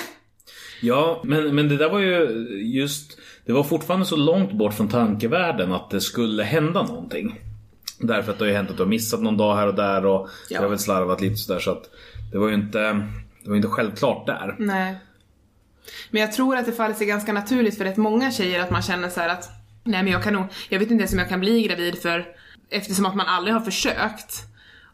Ja, 0.84 1.20
men, 1.24 1.54
men 1.54 1.68
det 1.68 1.76
där 1.76 1.88
var 1.90 1.98
ju 1.98 2.48
just... 2.74 3.18
Det 3.46 3.52
var 3.52 3.62
fortfarande 3.62 4.06
så 4.06 4.16
långt 4.16 4.52
bort 4.52 4.74
från 4.74 4.88
tankevärlden 4.88 5.72
att 5.72 5.90
det 5.90 6.00
skulle 6.00 6.42
hända 6.42 6.82
någonting. 6.82 7.40
Därför 7.98 8.32
att 8.32 8.38
det 8.38 8.44
har 8.44 8.50
ju 8.50 8.56
hänt 8.56 8.70
att 8.70 8.76
du 8.76 8.82
har 8.82 8.90
missat 8.90 9.22
någon 9.22 9.36
dag 9.36 9.56
här 9.56 9.66
och 9.66 9.74
där 9.74 10.06
och 10.06 10.28
Ja. 10.48 10.58
det 10.58 10.64
har 10.64 10.70
väl 10.70 10.78
slarvat 10.78 11.20
lite 11.20 11.36
sådär 11.36 11.60
så 11.60 11.70
att 11.70 11.90
det 12.32 12.38
var 12.38 12.48
ju 12.48 12.54
inte, 12.54 12.78
det 13.42 13.48
var 13.50 13.56
inte 13.56 13.68
självklart 13.68 14.26
där. 14.26 14.56
Nej. 14.58 14.96
Men 16.10 16.20
jag 16.20 16.32
tror 16.32 16.56
att 16.56 16.66
det 16.66 16.72
faller 16.72 16.94
sig 16.94 17.06
ganska 17.06 17.32
naturligt 17.32 17.78
för 17.78 17.84
rätt 17.84 17.96
många 17.96 18.30
tjejer 18.30 18.60
att 18.60 18.70
man 18.70 18.82
känner 18.82 19.08
så 19.08 19.20
här 19.20 19.28
att 19.28 19.48
nej 19.84 20.02
men 20.02 20.12
jag 20.12 20.22
kan 20.22 20.32
nog, 20.32 20.44
jag 20.68 20.78
vet 20.78 20.90
inte 20.90 21.02
ens 21.02 21.12
om 21.12 21.18
jag 21.18 21.28
kan 21.28 21.40
bli 21.40 21.62
gravid 21.62 22.02
för 22.02 22.26
eftersom 22.70 23.06
att 23.06 23.14
man 23.14 23.26
aldrig 23.26 23.54
har 23.54 23.60
försökt 23.60 24.42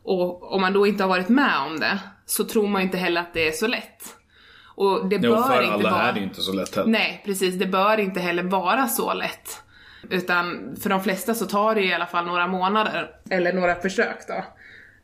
och 0.02 0.52
om 0.52 0.60
man 0.60 0.72
då 0.72 0.86
inte 0.86 1.04
har 1.04 1.08
varit 1.08 1.28
med 1.28 1.58
om 1.66 1.80
det 1.80 1.98
så 2.26 2.44
tror 2.44 2.68
man 2.68 2.82
ju 2.82 2.86
inte 2.86 2.98
heller 2.98 3.20
att 3.20 3.34
det 3.34 3.48
är 3.48 3.52
så 3.52 3.66
lätt. 3.66 4.16
Och 4.80 5.08
det 5.08 5.16
Jo, 5.22 5.34
bör 5.34 5.42
för 5.42 5.62
inte 5.62 5.74
alla 5.74 5.90
vara... 5.90 6.02
är 6.02 6.12
det 6.12 6.20
inte 6.20 6.40
så 6.40 6.52
lätt 6.52 6.76
heller. 6.76 6.90
Nej, 6.90 7.22
precis. 7.24 7.54
Det 7.54 7.66
bör 7.66 8.00
inte 8.00 8.20
heller 8.20 8.42
vara 8.42 8.86
så 8.86 9.14
lätt. 9.14 9.62
Utan 10.10 10.76
för 10.80 10.90
de 10.90 11.02
flesta 11.02 11.34
så 11.34 11.46
tar 11.46 11.74
det 11.74 11.82
i 11.82 11.92
alla 11.92 12.06
fall 12.06 12.26
några 12.26 12.46
månader, 12.46 13.10
eller 13.30 13.52
några 13.52 13.74
försök 13.74 14.18
då. 14.28 14.44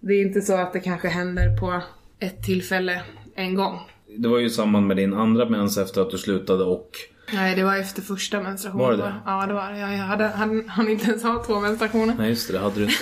Det 0.01 0.13
är 0.13 0.23
inte 0.23 0.41
så 0.41 0.57
att 0.57 0.73
det 0.73 0.81
kanske 0.81 1.09
händer 1.09 1.57
på 1.57 1.81
ett 2.19 2.43
tillfälle 2.43 3.03
en 3.35 3.55
gång. 3.55 3.81
Det 4.19 4.29
var 4.29 4.39
ju 4.39 4.47
i 4.47 4.51
samband 4.51 4.87
med 4.87 4.97
din 4.97 5.15
andra 5.15 5.49
mens 5.49 5.79
efter 5.79 6.01
att 6.01 6.11
du 6.11 6.19
slutade 6.19 6.65
och 6.65 6.91
Nej, 7.33 7.57
det 7.57 7.65
var 7.65 7.77
efter 7.77 8.03
första 8.03 8.41
menstruationen. 8.41 8.87
Var 8.87 8.93
det 8.93 9.03
det? 9.03 9.15
Ja, 9.27 9.47
det 9.47 9.55
var 9.55 9.73
det. 9.73 9.79
Jag 9.79 9.89
hade, 9.89 10.25
han, 10.29 10.69
han 10.69 10.89
inte 10.89 11.07
ens 11.07 11.23
ha 11.23 11.45
två 11.45 11.61
menstruationer. 11.61 12.15
Nej 12.19 12.29
just 12.29 12.47
det, 12.47 12.53
det 12.53 12.59
hade 12.59 12.75
du 12.75 12.83
inte. 12.83 12.97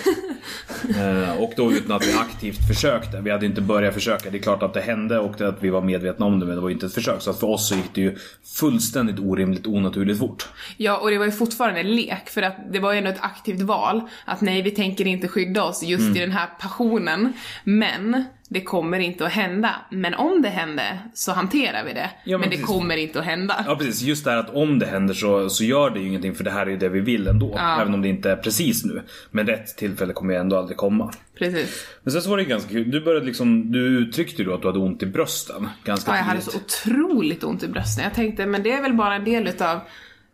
eh, 1.30 1.42
och 1.42 1.52
då 1.56 1.72
utan 1.72 1.96
att 1.96 2.06
vi 2.06 2.12
aktivt 2.12 2.68
försökte. 2.68 3.20
Vi 3.20 3.30
hade 3.30 3.46
inte 3.46 3.60
börjat 3.60 3.94
försöka. 3.94 4.30
Det 4.30 4.38
är 4.38 4.42
klart 4.42 4.62
att 4.62 4.74
det 4.74 4.80
hände 4.80 5.18
och 5.18 5.40
att 5.40 5.62
vi 5.62 5.70
var 5.70 5.80
medvetna 5.80 6.26
om 6.26 6.40
det 6.40 6.46
men 6.46 6.54
det 6.54 6.60
var 6.62 6.68
ju 6.68 6.74
inte 6.74 6.86
ett 6.86 6.94
försök. 6.94 7.22
Så 7.22 7.32
för 7.32 7.46
oss 7.46 7.68
så 7.68 7.74
gick 7.74 7.94
det 7.94 8.00
ju 8.00 8.16
fullständigt 8.58 9.18
orimligt 9.18 9.66
onaturligt 9.66 10.18
fort. 10.18 10.48
Ja, 10.76 10.96
och 10.96 11.10
det 11.10 11.18
var 11.18 11.24
ju 11.26 11.32
fortfarande 11.32 11.80
en 11.80 11.96
lek 11.96 12.28
för 12.30 12.42
att 12.42 12.56
det 12.72 12.78
var 12.78 12.92
ju 12.92 12.98
ändå 12.98 13.10
ett 13.10 13.22
aktivt 13.24 13.60
val. 13.60 14.00
Att 14.24 14.40
nej, 14.40 14.62
vi 14.62 14.70
tänker 14.70 15.06
inte 15.06 15.28
skydda 15.28 15.64
oss 15.64 15.82
just 15.82 16.04
Mm. 16.04 16.16
i 16.16 16.20
den 16.20 16.32
här 16.32 16.48
passionen. 16.60 17.32
Men 17.64 18.24
det 18.54 18.60
kommer 18.60 18.98
inte 18.98 19.26
att 19.26 19.32
hända. 19.32 19.74
Men 19.90 20.14
om 20.14 20.42
det 20.42 20.48
händer 20.48 20.98
så 21.14 21.32
hanterar 21.32 21.84
vi 21.84 21.92
det. 21.92 22.10
Ja, 22.24 22.38
men 22.38 22.48
men 22.48 22.58
det 22.58 22.64
kommer 22.64 22.96
inte 22.96 23.18
att 23.18 23.24
hända. 23.24 23.64
Ja 23.66 23.76
precis, 23.76 24.02
just 24.02 24.24
det 24.24 24.30
här 24.30 24.38
att 24.38 24.50
om 24.54 24.78
det 24.78 24.86
händer 24.86 25.14
så, 25.14 25.50
så 25.50 25.64
gör 25.64 25.90
det 25.90 26.00
ju 26.00 26.06
ingenting 26.08 26.34
för 26.34 26.44
det 26.44 26.50
här 26.50 26.66
är 26.66 26.70
ju 26.70 26.76
det 26.76 26.88
vi 26.88 27.00
vill 27.00 27.26
ändå. 27.26 27.54
Ja. 27.56 27.80
Även 27.80 27.94
om 27.94 28.02
det 28.02 28.08
inte 28.08 28.30
är 28.30 28.36
precis 28.36 28.84
nu. 28.84 29.02
Men 29.30 29.46
rätt 29.46 29.76
tillfälle 29.76 30.12
kommer 30.12 30.34
ju 30.34 30.40
ändå 30.40 30.56
aldrig 30.56 30.76
komma. 30.76 31.12
Precis. 31.38 31.86
Men 32.02 32.12
sen 32.12 32.22
så 32.22 32.30
var 32.30 32.36
det 32.36 32.44
ganska 32.44 32.70
kul, 32.70 32.90
du 32.90 33.00
började 33.00 33.26
liksom, 33.26 33.72
du 33.72 33.78
uttryckte 33.98 34.42
ju 34.42 34.48
då 34.48 34.54
att 34.54 34.62
du 34.62 34.68
hade 34.68 34.78
ont 34.78 35.02
i 35.02 35.06
brösten. 35.06 35.68
Ganska 35.84 36.10
Ja, 36.10 36.16
jag 36.16 36.24
hade 36.24 36.40
så 36.40 36.58
otroligt 36.58 37.44
ont 37.44 37.62
i 37.62 37.68
brösten. 37.68 38.04
Jag 38.04 38.14
tänkte, 38.14 38.46
men 38.46 38.62
det 38.62 38.72
är 38.72 38.82
väl 38.82 38.94
bara 38.94 39.14
en 39.14 39.24
del 39.24 39.48
utav 39.48 39.80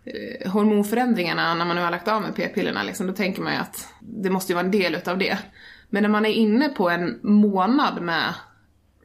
eh, 0.05 0.51
hormonförändringarna 0.51 1.55
när 1.55 1.65
man 1.65 1.77
nu 1.77 1.83
har 1.83 1.91
lagt 1.91 2.09
av 2.09 2.23
med 2.23 2.37
p-pillerna. 2.37 2.83
Liksom. 2.83 3.07
Då 3.07 3.13
tänker 3.13 3.43
man 3.43 3.53
ju 3.53 3.59
att 3.59 3.89
det 4.01 4.31
måste 4.31 4.53
ju 4.53 4.55
vara 4.55 4.65
en 4.65 4.71
del 4.71 4.95
utav 4.95 5.19
det. 5.19 5.39
Men 5.91 6.03
när 6.03 6.11
man 6.11 6.27
är 6.27 6.33
inne 6.33 6.69
på 6.69 6.91
en 6.91 7.19
månad 7.23 8.03
med 8.03 8.35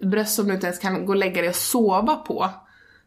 bröst 0.01 0.35
som 0.35 0.47
du 0.47 0.53
inte 0.53 0.67
ens 0.67 0.79
kan 0.79 1.05
gå 1.05 1.11
och 1.11 1.15
lägga 1.15 1.41
dig 1.41 1.49
och 1.49 1.55
sova 1.55 2.15
på 2.15 2.49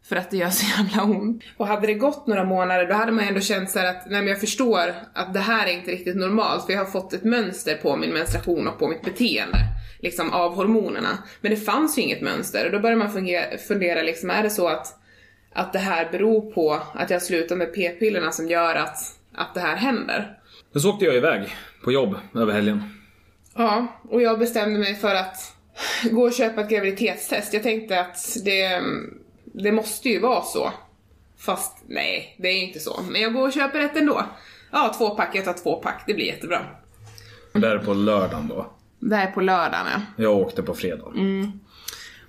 för 0.08 0.16
att 0.16 0.30
det 0.30 0.36
gör 0.36 0.50
så 0.50 0.66
jävla 0.78 1.02
ont. 1.02 1.42
Och 1.56 1.66
hade 1.66 1.86
det 1.86 1.94
gått 1.94 2.26
några 2.26 2.44
månader 2.44 2.86
då 2.86 2.94
hade 2.94 3.12
man 3.12 3.24
ändå 3.24 3.40
känt 3.40 3.70
så 3.70 3.78
här 3.78 3.86
att 3.86 4.10
nej 4.10 4.20
men 4.20 4.28
jag 4.28 4.40
förstår 4.40 4.94
att 5.14 5.34
det 5.34 5.40
här 5.40 5.66
är 5.66 5.72
inte 5.72 5.90
riktigt 5.90 6.16
normalt 6.16 6.66
för 6.66 6.72
jag 6.72 6.80
har 6.80 6.90
fått 6.90 7.12
ett 7.12 7.24
mönster 7.24 7.74
på 7.74 7.96
min 7.96 8.10
menstruation 8.10 8.68
och 8.68 8.78
på 8.78 8.88
mitt 8.88 9.02
beteende. 9.02 9.58
Liksom 10.00 10.32
av 10.32 10.54
hormonerna. 10.54 11.18
Men 11.40 11.50
det 11.50 11.56
fanns 11.56 11.98
ju 11.98 12.02
inget 12.02 12.22
mönster 12.22 12.66
och 12.66 12.72
då 12.72 12.80
börjar 12.80 12.96
man 12.96 13.12
fungera, 13.12 13.58
fundera 13.58 14.02
liksom, 14.02 14.30
är 14.30 14.42
det 14.42 14.50
så 14.50 14.68
att, 14.68 14.86
att 15.52 15.72
det 15.72 15.78
här 15.78 16.08
beror 16.12 16.52
på 16.52 16.82
att 16.94 17.10
jag 17.10 17.22
slutar 17.22 17.56
med 17.56 17.74
p-pillerna 17.74 18.30
som 18.30 18.48
gör 18.48 18.74
att, 18.74 18.98
att 19.34 19.54
det 19.54 19.60
här 19.60 19.76
händer? 19.76 20.38
Sen 20.72 20.80
så 20.82 20.90
åkte 20.90 21.04
jag 21.04 21.14
iväg 21.14 21.54
på 21.84 21.92
jobb 21.92 22.16
över 22.34 22.52
helgen. 22.52 22.97
Ja, 23.58 23.86
och 24.08 24.22
jag 24.22 24.38
bestämde 24.38 24.78
mig 24.78 24.94
för 24.94 25.14
att 25.14 25.56
gå 26.10 26.22
och 26.22 26.32
köpa 26.32 26.60
ett 26.60 26.70
graviditetstest. 26.70 27.52
Jag 27.52 27.62
tänkte 27.62 28.00
att 28.00 28.36
det, 28.44 28.82
det 29.44 29.72
måste 29.72 30.08
ju 30.08 30.20
vara 30.20 30.42
så. 30.42 30.72
Fast 31.38 31.76
nej, 31.86 32.36
det 32.38 32.48
är 32.48 32.62
inte 32.62 32.80
så. 32.80 33.00
Men 33.10 33.20
jag 33.20 33.32
går 33.32 33.46
och 33.46 33.52
köper 33.52 33.80
ett 33.80 33.96
ändå. 33.96 34.22
Ja, 34.72 34.94
två 34.98 35.10
pack, 35.10 35.30
jag 35.34 35.44
tar 35.44 35.52
två 35.52 35.76
pack, 35.76 36.04
det 36.06 36.14
blir 36.14 36.24
jättebra. 36.24 36.66
Det 37.52 37.68
här 37.68 37.76
är 37.76 37.78
på 37.78 37.94
lördagen 37.94 38.48
då. 38.48 38.66
Det 38.98 39.16
här 39.16 39.26
är 39.26 39.32
på 39.32 39.40
lördagen 39.40 39.86
ja. 39.92 40.00
Jag 40.24 40.36
åkte 40.36 40.62
på 40.62 40.74
fredagen. 40.74 41.60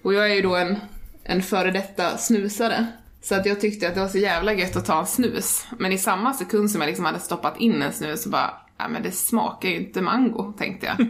Och 0.01 0.13
jag 0.13 0.31
är 0.31 0.36
ju 0.36 0.41
då 0.41 0.55
en, 0.55 0.75
en 1.24 1.41
före 1.43 1.71
detta 1.71 2.17
snusare. 2.17 2.88
Så 3.21 3.36
att 3.36 3.45
jag 3.45 3.62
tyckte 3.62 3.88
att 3.88 3.95
det 3.95 4.01
var 4.01 4.07
så 4.07 4.17
jävla 4.17 4.53
gött 4.53 4.75
att 4.75 4.86
ta 4.86 5.00
en 5.00 5.05
snus. 5.05 5.65
Men 5.77 5.91
i 5.91 5.98
samma 5.98 6.33
sekund 6.33 6.71
som 6.71 6.81
jag 6.81 6.88
liksom 6.88 7.05
hade 7.05 7.19
stoppat 7.19 7.57
in 7.57 7.81
en 7.81 7.93
snus 7.93 8.24
så 8.24 8.29
bara, 8.29 8.53
ja 8.79 8.88
men 8.88 9.03
det 9.03 9.12
smakar 9.12 9.69
ju 9.69 9.75
inte 9.75 10.01
mango, 10.01 10.53
tänkte 10.57 10.86
jag. 10.86 11.07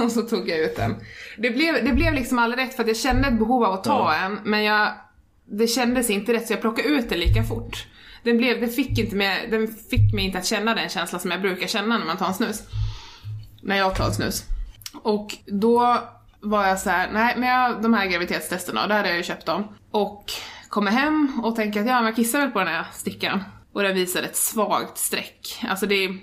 och 0.04 0.12
så 0.12 0.22
tog 0.22 0.48
jag 0.48 0.58
ut 0.58 0.76
den. 0.76 0.94
Det 1.38 1.50
blev, 1.50 1.84
det 1.84 1.92
blev 1.92 2.14
liksom 2.14 2.38
aldrig 2.38 2.66
rätt 2.66 2.74
för 2.74 2.82
att 2.82 2.88
jag 2.88 2.96
kände 2.96 3.28
ett 3.28 3.38
behov 3.38 3.64
av 3.64 3.72
att 3.72 3.84
ta 3.84 4.14
en, 4.14 4.38
men 4.44 4.64
jag, 4.64 4.88
det 5.44 5.66
kändes 5.66 6.10
inte 6.10 6.32
rätt 6.32 6.46
så 6.46 6.52
jag 6.52 6.60
plockade 6.60 6.88
ut 6.88 7.08
den 7.08 7.18
lika 7.18 7.42
fort. 7.42 7.86
Den, 8.22 8.36
blev, 8.36 8.60
den, 8.60 8.68
fick 8.68 8.98
inte 8.98 9.16
med, 9.16 9.50
den 9.50 9.68
fick 9.68 10.14
mig 10.14 10.24
inte 10.24 10.38
att 10.38 10.46
känna 10.46 10.74
den 10.74 10.88
känslan 10.88 11.20
som 11.20 11.30
jag 11.30 11.40
brukar 11.40 11.66
känna 11.66 11.98
när 11.98 12.06
man 12.06 12.16
tar 12.16 12.26
en 12.26 12.34
snus. 12.34 12.62
När 13.62 13.76
jag 13.76 13.96
tar 13.96 14.06
en 14.06 14.14
snus. 14.14 14.44
Och 15.02 15.36
då 15.46 15.98
var 16.40 16.66
jag 16.66 16.78
så 16.78 16.90
här: 16.90 17.10
nej 17.12 17.34
men 17.38 17.48
jag, 17.48 17.82
de 17.82 17.94
här 17.94 18.06
graviditetstesterna, 18.06 18.86
då 18.86 18.94
hade 18.94 19.08
jag 19.08 19.16
ju 19.16 19.22
köpt 19.22 19.46
dem. 19.46 19.64
Och 19.90 20.24
kommer 20.68 20.90
hem 20.90 21.40
och 21.44 21.56
tänker 21.56 21.80
att 21.80 21.86
ja, 21.86 21.94
men 21.94 22.04
jag 22.04 22.16
kissar 22.16 22.38
väl 22.38 22.50
på 22.50 22.58
den 22.58 22.68
här 22.68 22.86
stickan. 22.92 23.44
Och 23.72 23.82
den 23.82 23.94
visar 23.94 24.22
ett 24.22 24.36
svagt 24.36 24.98
streck. 24.98 25.64
Alltså 25.68 25.86
det 25.86 25.94
är, 25.94 26.18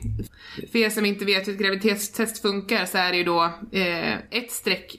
för 0.72 0.79
er 0.79 0.89
som 0.89 1.06
inte 1.06 1.25
vet 1.25 1.48
hur 1.48 1.53
ett 1.53 1.60
graviditetstest 1.60 2.41
funkar 2.41 2.86
så 2.86 2.98
är 2.98 3.12
det 3.12 3.18
ju 3.18 3.24
då 3.24 3.44
eh, 3.72 4.13
ett 4.13 4.51
streck 4.51 4.96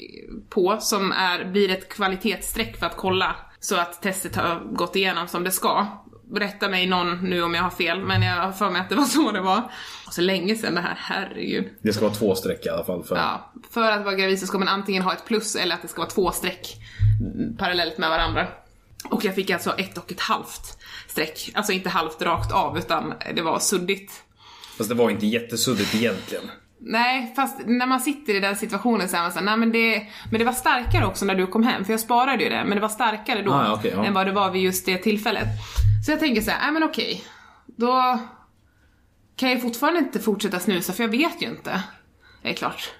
på 0.48 0.78
som 0.80 1.12
är, 1.12 1.44
blir 1.44 1.70
ett 1.70 1.88
kvalitetsstreck 1.88 2.76
för 2.76 2.86
att 2.86 2.96
kolla 2.96 3.36
så 3.60 3.76
att 3.76 4.02
testet 4.02 4.36
har 4.36 4.60
gått 4.72 4.96
igenom 4.96 5.28
som 5.28 5.44
det 5.44 5.50
ska. 5.50 5.86
Rätta 6.34 6.68
mig 6.68 6.86
någon 6.86 7.30
nu 7.30 7.42
om 7.42 7.54
jag 7.54 7.62
har 7.62 7.70
fel, 7.70 8.00
men 8.00 8.22
jag 8.22 8.42
har 8.42 8.52
för 8.52 8.70
mig 8.70 8.80
att 8.80 8.88
det 8.88 8.94
var 8.94 9.04
så 9.04 9.32
det 9.32 9.40
var. 9.40 9.72
Så 10.10 10.20
länge 10.20 10.56
sedan 10.56 10.74
det 10.74 10.80
här, 10.80 10.94
herregud. 10.98 11.68
Det 11.82 11.92
ska 11.92 12.04
vara 12.04 12.14
två 12.14 12.34
streck 12.34 12.66
i 12.66 12.68
alla 12.68 12.84
fall. 12.84 13.04
För... 13.04 13.16
Ja, 13.16 13.52
för 13.70 13.90
att 13.90 14.04
vara 14.04 14.14
gravid 14.14 14.40
så 14.40 14.46
ska 14.46 14.58
man 14.58 14.68
antingen 14.68 15.02
ha 15.02 15.12
ett 15.12 15.24
plus 15.26 15.56
eller 15.56 15.74
att 15.74 15.82
det 15.82 15.88
ska 15.88 16.00
vara 16.00 16.10
två 16.10 16.30
streck 16.30 16.76
parallellt 17.58 17.98
med 17.98 18.10
varandra. 18.10 18.46
Och 19.10 19.24
jag 19.24 19.34
fick 19.34 19.50
alltså 19.50 19.70
ett 19.70 19.98
och 19.98 20.12
ett 20.12 20.20
halvt 20.20 20.78
streck. 21.10 21.50
Alltså 21.54 21.72
inte 21.72 21.88
halvt 21.88 22.22
rakt 22.22 22.52
av 22.52 22.78
utan 22.78 23.14
det 23.34 23.42
var 23.42 23.58
suddigt. 23.58 24.22
Fast 24.78 24.88
det 24.88 24.94
var 24.94 25.10
inte 25.10 25.26
jättesuddigt 25.26 25.94
egentligen. 25.94 26.44
Nej, 26.82 27.32
fast 27.36 27.60
när 27.66 27.86
man 27.86 28.00
sitter 28.00 28.34
i 28.34 28.40
den 28.40 28.56
situationen 28.56 29.08
så 29.08 29.16
är 29.16 29.20
man 29.20 29.32
såhär, 29.32 29.44
nej 29.46 29.56
men 29.56 29.72
det, 29.72 30.06
men 30.30 30.38
det 30.38 30.44
var 30.44 30.52
starkare 30.52 31.06
också 31.06 31.24
när 31.24 31.34
du 31.34 31.46
kom 31.46 31.62
hem, 31.62 31.84
för 31.84 31.92
jag 31.92 32.00
sparade 32.00 32.42
ju 32.44 32.48
det, 32.50 32.64
men 32.64 32.74
det 32.74 32.80
var 32.80 32.88
starkare 32.88 33.42
då 33.42 33.52
Ah, 33.52 33.72
okej, 33.74 33.92
ja. 33.96 34.04
än 34.04 34.14
vad 34.14 34.26
det 34.26 34.32
var 34.32 34.50
vid 34.50 34.62
just 34.62 34.86
det 34.86 34.98
tillfället. 34.98 35.48
Så 36.06 36.10
jag 36.12 36.20
tänker 36.20 36.42
så 36.42 36.50
här, 36.50 36.58
nej 36.62 36.72
men 36.72 36.82
okej, 36.82 37.24
då 37.66 38.18
kan 39.36 39.50
jag 39.50 39.62
fortfarande 39.62 39.98
inte 40.00 40.20
fortsätta 40.20 40.58
snusa 40.60 40.92
för 40.92 41.02
jag 41.04 41.10
vet 41.10 41.42
ju 41.42 41.46
inte. 41.46 41.82
Det 42.42 42.50
är 42.50 42.54
klart, 42.54 42.90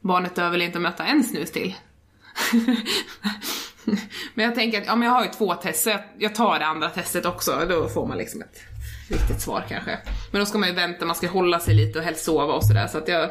barnet 0.00 0.34
dör 0.34 0.50
väl 0.50 0.62
inte 0.62 0.78
att 0.78 0.82
möta 0.82 1.04
en 1.04 1.24
snus 1.24 1.52
till. 1.52 1.74
men 4.34 4.44
jag 4.44 4.54
tänker 4.54 4.80
att, 4.80 4.86
ja 4.86 4.96
men 4.96 5.08
jag 5.08 5.14
har 5.14 5.24
ju 5.24 5.30
två 5.30 5.54
test, 5.54 5.82
så 5.82 5.90
jag, 5.90 6.00
jag 6.18 6.34
tar 6.34 6.58
det 6.58 6.66
andra 6.66 6.90
testet 6.90 7.26
också, 7.26 7.66
då 7.68 7.88
får 7.88 8.06
man 8.06 8.18
liksom 8.18 8.42
ett 8.42 8.60
riktigt 9.10 9.40
svar 9.40 9.64
kanske. 9.68 9.98
Men 10.32 10.40
då 10.40 10.46
ska 10.46 10.58
man 10.58 10.68
ju 10.68 10.74
vänta, 10.74 11.06
man 11.06 11.16
ska 11.16 11.28
hålla 11.28 11.60
sig 11.60 11.74
lite 11.74 11.98
och 11.98 12.04
helst 12.04 12.24
sova 12.24 12.52
och 12.52 12.64
sådär, 12.64 12.86
så 12.86 12.98
att 12.98 13.08
jag, 13.08 13.30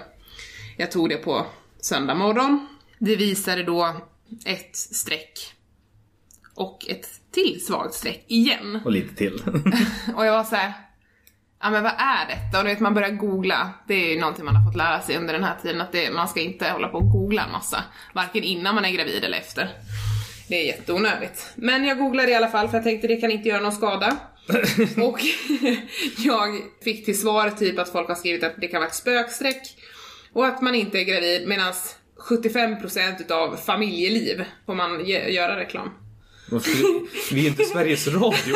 jag 0.78 0.92
tog 0.92 1.10
det 1.10 1.18
på 1.18 1.46
söndag 1.82 2.16
morgon. 2.16 2.68
Det 3.00 3.16
visade 3.16 3.64
då 3.64 3.96
ett 4.46 4.76
streck. 4.76 5.54
Och 6.56 6.86
ett 6.90 7.08
till 7.32 7.66
svagt 7.66 7.94
streck 7.94 8.26
igen. 8.28 8.82
Och 8.86 8.92
lite 8.92 9.16
till. 9.16 9.34
Och 10.16 10.26
jag 10.26 10.32
var 10.32 10.44
så 10.44 10.56
här. 10.56 10.74
Ja 11.62 11.70
men 11.70 11.84
vad 11.84 11.92
är 11.92 12.28
detta? 12.28 12.58
Och 12.58 12.64
du 12.64 12.70
vet 12.70 12.80
man 12.80 12.94
börjar 12.94 13.10
googla. 13.10 13.70
Det 13.88 13.94
är 13.94 14.14
ju 14.14 14.20
någonting 14.20 14.46
man 14.46 14.56
har 14.56 14.66
fått 14.72 14.78
lära 14.78 15.02
sig 15.02 15.18
under 15.18 15.34
den 15.34 15.44
här 15.44 15.56
tiden 15.62 15.82
att 15.82 15.92
det, 15.92 16.12
man 16.12 16.28
ska 16.28 16.42
inte 16.42 16.70
hålla 16.70 16.88
på 16.88 16.98
och 16.98 17.12
googla 17.12 17.44
en 17.44 17.52
massa. 17.52 17.84
Varken 18.14 18.44
innan 18.44 18.76
man 18.76 18.86
är 18.86 18.92
gravid 18.92 19.24
eller 19.24 19.38
efter. 19.38 19.70
Det 20.54 20.62
är 20.62 20.66
jätteonödigt. 20.66 21.46
Men 21.56 21.86
jag 21.86 21.98
googlade 21.98 22.32
i 22.32 22.36
alla 22.36 22.48
fall 22.48 22.68
för 22.70 22.78
jag 22.78 22.84
tänkte 22.84 23.08
det 23.08 23.16
kan 23.16 23.32
inte 23.32 23.50
göra 23.50 23.62
någon 23.62 23.72
skada. 23.72 24.18
och 24.98 25.20
jag 26.18 26.50
fick 26.84 27.06
till 27.06 27.22
svar 27.22 27.50
typ 27.50 27.80
att 27.80 27.92
folk 27.92 28.08
har 28.08 28.16
skrivit 28.16 28.44
att 28.44 28.54
det 28.62 28.68
kan 28.68 28.80
vara 28.80 28.90
ett 28.90 28.96
spökstreck 28.96 29.62
och 30.34 30.46
att 30.46 30.62
man 30.62 30.76
inte 30.76 31.00
är 31.00 31.04
gravid 31.04 31.48
medan 31.48 31.74
75% 32.30 33.22
utav 33.22 33.56
familjeliv 33.56 34.44
får 34.66 34.76
man 34.76 35.06
ge- 35.06 35.30
göra 35.30 35.60
reklam. 35.60 35.90
Vi 37.32 37.46
är 37.46 37.50
inte 37.50 37.64
Sveriges 37.64 38.08
Radio. 38.08 38.56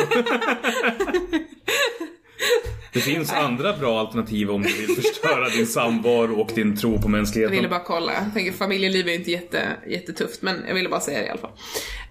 Det 2.92 3.00
finns 3.00 3.32
andra 3.32 3.76
bra 3.76 4.00
alternativ 4.00 4.50
om 4.50 4.62
du 4.62 4.72
vill 4.86 4.96
förstöra 4.96 5.48
din 5.48 5.66
samvaro 5.66 6.40
och 6.40 6.50
din 6.54 6.76
tro 6.76 6.90
på 6.90 6.96
Jag 6.96 7.02
ville 7.02 7.16
mänskligheten. 7.16 7.70
bara 7.70 7.84
kolla. 7.84 8.12
Jag 8.12 8.34
tänker 8.34 8.52
familjeliv 8.52 9.08
är 9.08 9.12
inte 9.12 9.30
jätte, 9.30 9.76
jättetufft 9.88 10.42
men 10.42 10.64
jag 10.68 10.74
ville 10.74 10.88
bara 10.88 11.00
säga 11.00 11.18
det 11.18 11.26
i 11.26 11.30
alla 11.30 11.40
fall. 11.40 11.52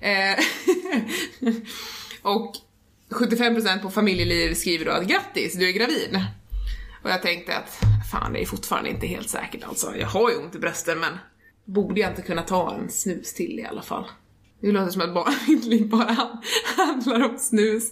Eh, 0.02 0.40
och 2.32 2.56
75% 3.10 3.82
på 3.82 3.90
familjeliv 3.90 4.54
skriver 4.54 4.86
då 4.86 4.92
att 4.92 5.08
grattis, 5.08 5.54
du 5.54 5.68
är 5.70 5.74
gravid. 5.74 6.22
Och 7.04 7.10
jag 7.10 7.22
tänkte 7.22 7.58
att 7.58 7.80
fan 8.12 8.34
det 8.34 8.42
är 8.42 8.46
fortfarande 8.46 8.90
inte 8.90 9.08
helt 9.08 9.30
säkert 9.30 9.64
alltså. 9.64 9.96
Jag 10.00 10.08
har 10.08 10.30
ju 10.30 10.38
ont 10.38 10.56
i 10.56 10.60
brösten 10.60 11.00
men 11.00 11.14
borde 11.66 12.02
jag 12.02 12.12
inte 12.12 12.22
kunna 12.22 12.42
ta 12.42 12.76
en 12.76 12.90
snus 12.90 13.34
till 13.34 13.60
i 13.60 13.66
alla 13.66 13.82
fall. 13.82 14.06
Det 14.62 14.72
låter 14.72 14.92
som 14.92 15.02
att 15.18 15.28
mitt 15.48 15.66
liv 15.66 15.88
bara 15.90 16.18
handlar 16.78 17.30
om 17.30 17.38
snus. 17.38 17.92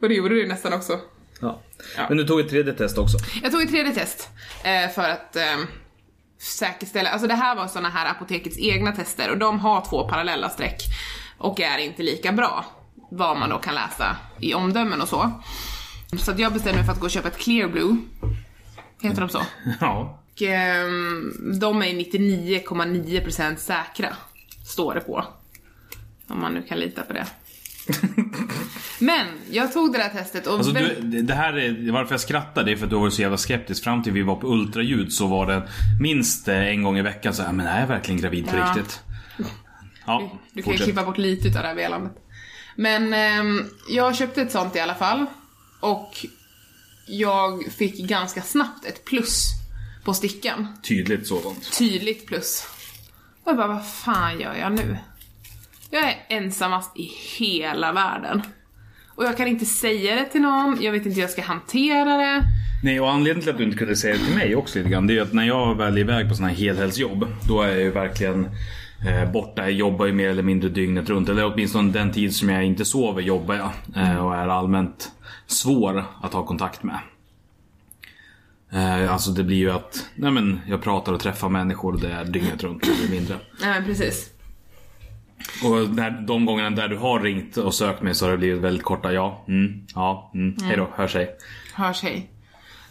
Och 0.00 0.08
det 0.08 0.14
gjorde 0.14 0.34
det 0.42 0.48
nästan 0.48 0.72
också. 0.72 1.00
Ja. 1.40 1.62
Men 2.08 2.16
du 2.16 2.26
tog 2.26 2.40
ett 2.40 2.48
tredje 2.48 2.72
test 2.72 2.98
också. 2.98 3.18
Jag 3.42 3.52
tog 3.52 3.62
ett 3.62 3.70
tredje 3.70 3.94
test 3.94 4.28
eh, 4.64 4.90
för 4.90 5.08
att 5.08 5.36
eh, 5.36 5.58
säkerställa, 6.38 7.10
alltså 7.10 7.28
det 7.28 7.34
här 7.34 7.56
var 7.56 7.66
såna 7.66 7.88
här 7.88 8.10
apotekets 8.10 8.58
egna 8.58 8.92
tester 8.92 9.30
och 9.30 9.38
de 9.38 9.60
har 9.60 9.84
två 9.90 10.08
parallella 10.08 10.48
streck 10.48 10.82
och 11.38 11.60
är 11.60 11.78
inte 11.78 12.02
lika 12.02 12.32
bra. 12.32 12.64
Vad 13.10 13.36
man 13.38 13.50
då 13.50 13.58
kan 13.58 13.74
läsa 13.74 14.16
i 14.40 14.54
omdömen 14.54 15.00
och 15.00 15.08
så. 15.08 15.42
Så 16.18 16.30
att 16.30 16.38
jag 16.38 16.52
bestämde 16.52 16.78
mig 16.78 16.86
för 16.86 16.92
att 16.92 17.00
gå 17.00 17.04
och 17.04 17.10
köpa 17.10 17.28
ett 17.28 17.38
Clear 17.38 17.68
Blue. 17.68 17.96
Heter 19.02 19.20
de 19.20 19.28
så? 19.28 19.42
Ja. 19.80 20.20
Och 20.32 20.42
ehm, 20.42 21.32
de 21.60 21.82
är 21.82 21.86
99,9% 21.86 23.56
säkra. 23.56 24.16
Står 24.66 24.94
det 24.94 25.00
på. 25.00 25.24
Om 26.28 26.40
man 26.40 26.54
nu 26.54 26.62
kan 26.62 26.78
lita 26.78 27.02
på 27.02 27.12
det. 27.12 27.26
Men 28.98 29.26
jag 29.50 29.72
tog 29.72 29.92
det 29.92 29.98
där 29.98 30.08
testet 30.08 30.46
och... 30.46 30.54
Alltså, 30.58 30.72
du, 30.72 31.22
det- 31.22 31.34
här 31.34 31.52
är, 31.58 31.92
varför 31.92 32.12
jag 32.12 32.20
skrattar 32.20 32.64
det 32.64 32.72
är 32.72 32.76
för 32.76 32.84
att 32.84 32.90
du 32.90 32.96
varit 32.96 33.14
så 33.14 33.22
jävla 33.22 33.36
skeptisk. 33.38 33.84
Fram 33.84 34.02
till 34.02 34.12
vi 34.12 34.22
var 34.22 34.36
på 34.36 34.46
ultraljud 34.52 35.12
så 35.12 35.26
var 35.26 35.46
det 35.46 35.68
minst 36.00 36.48
eh, 36.48 36.66
en 36.68 36.82
gång 36.82 36.98
i 36.98 37.02
veckan 37.02 37.34
så 37.34 37.42
här, 37.42 37.52
men 37.52 37.66
är 37.66 37.80
jag 37.80 37.86
verkligen 37.86 38.20
gravid 38.20 38.46
på 38.48 38.56
Ja. 38.56 38.64
riktigt? 38.76 39.00
Ja, 40.06 40.32
Du 40.52 40.62
kan 40.62 40.72
ju 40.72 40.78
klippa 40.78 41.04
bort 41.04 41.18
lite 41.18 41.48
utav 41.48 41.62
det 41.62 41.68
här 41.68 41.74
velandet. 41.74 42.12
Men 42.76 43.12
ehm, 43.12 43.64
jag 43.90 44.16
köpte 44.16 44.42
ett 44.42 44.52
sånt 44.52 44.76
i 44.76 44.80
alla 44.80 44.94
fall. 44.94 45.26
Och 45.80 46.26
jag 47.06 47.64
fick 47.72 47.98
ganska 48.08 48.42
snabbt 48.42 48.84
ett 48.84 49.04
plus 49.04 49.44
på 50.04 50.14
stickan. 50.14 50.66
Tydligt 50.82 51.26
sådant. 51.26 51.72
Tydligt 51.78 52.26
plus. 52.26 52.66
Och 53.44 53.50
jag 53.50 53.56
bara, 53.56 53.66
vad 53.68 53.86
fan 53.88 54.40
gör 54.40 54.54
jag 54.54 54.72
nu? 54.72 54.96
Jag 55.90 56.02
är 56.10 56.16
ensammast 56.28 56.96
i 56.96 57.10
hela 57.38 57.92
världen. 57.92 58.42
Och 59.14 59.24
jag 59.24 59.36
kan 59.36 59.48
inte 59.48 59.66
säga 59.66 60.14
det 60.14 60.24
till 60.24 60.40
någon, 60.40 60.78
jag 60.80 60.92
vet 60.92 61.06
inte 61.06 61.14
hur 61.14 61.22
jag 61.22 61.30
ska 61.30 61.42
hantera 61.42 62.16
det. 62.16 62.42
Nej, 62.84 63.00
och 63.00 63.10
anledningen 63.10 63.42
till 63.42 63.50
att 63.50 63.58
du 63.58 63.64
inte 63.64 63.76
kunde 63.76 63.96
säga 63.96 64.14
det 64.14 64.24
till 64.24 64.34
mig 64.34 64.56
också 64.56 64.78
lite 64.78 64.90
grann, 64.90 65.06
det 65.06 65.18
är 65.18 65.22
att 65.22 65.32
när 65.32 65.44
jag 65.44 65.74
väl 65.74 65.96
är 65.96 66.00
iväg 66.00 66.28
på 66.28 66.34
såna 66.34 66.48
här 66.48 66.54
helhelgsjobb, 66.54 67.26
då 67.48 67.62
är 67.62 67.68
jag 67.68 67.80
ju 67.80 67.90
verkligen 67.90 68.48
eh, 69.08 69.32
borta. 69.32 69.62
Jag 69.62 69.72
jobbar 69.72 70.06
ju 70.06 70.12
mer 70.12 70.28
eller 70.28 70.42
mindre 70.42 70.68
dygnet 70.68 71.08
runt. 71.08 71.28
Eller 71.28 71.52
åtminstone 71.52 71.92
den 71.92 72.12
tid 72.12 72.34
som 72.34 72.48
jag 72.48 72.64
inte 72.64 72.84
sover 72.84 73.22
jobbar 73.22 73.54
jag. 73.54 73.70
Eh, 73.96 74.26
och 74.26 74.34
är 74.34 74.48
allmänt 74.48 75.12
svår 75.46 76.04
att 76.22 76.32
ha 76.32 76.46
kontakt 76.46 76.82
med. 76.82 76.98
Eh, 78.72 79.12
alltså 79.12 79.30
det 79.30 79.44
blir 79.44 79.56
ju 79.56 79.70
att, 79.70 80.06
nej 80.14 80.30
men 80.30 80.60
jag 80.66 80.82
pratar 80.82 81.12
och 81.12 81.20
träffar 81.20 81.48
människor 81.48 81.98
det 82.00 82.12
är 82.12 82.24
dygnet 82.24 82.62
runt 82.62 82.82
eller 82.82 83.10
mindre. 83.10 83.36
Nej 83.60 83.70
men 83.70 83.84
precis. 83.84 84.30
Och 85.64 85.90
när, 85.90 86.10
de 86.10 86.46
gångerna 86.46 86.70
där 86.70 86.88
du 86.88 86.96
har 86.96 87.20
ringt 87.20 87.56
och 87.56 87.74
sökt 87.74 88.02
mig 88.02 88.14
så 88.14 88.24
har 88.24 88.32
det 88.32 88.38
blivit 88.38 88.62
väldigt 88.62 88.84
korta 88.84 89.12
ja, 89.12 89.44
mm, 89.48 89.86
ja, 89.94 90.30
mm, 90.34 90.56
hejdå, 90.62 90.88
hörs 90.94 91.14
hej. 91.14 91.36
Hörs 91.74 92.02
hej. 92.02 92.30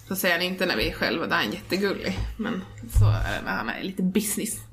Så 0.07 0.15
säger 0.15 0.35
han 0.35 0.43
inte 0.43 0.65
när 0.65 0.77
vi 0.77 0.89
är 0.89 0.93
själva, 0.93 1.27
där 1.27 1.35
är 1.35 1.43
han 1.43 1.51
jättegullig. 1.51 2.17
Men 2.37 2.61
så 2.91 3.05
är 3.05 3.37
det 3.37 3.41
när 3.45 3.51
han 3.51 3.69
är 3.69 3.83
lite 3.83 4.03
business. 4.03 4.67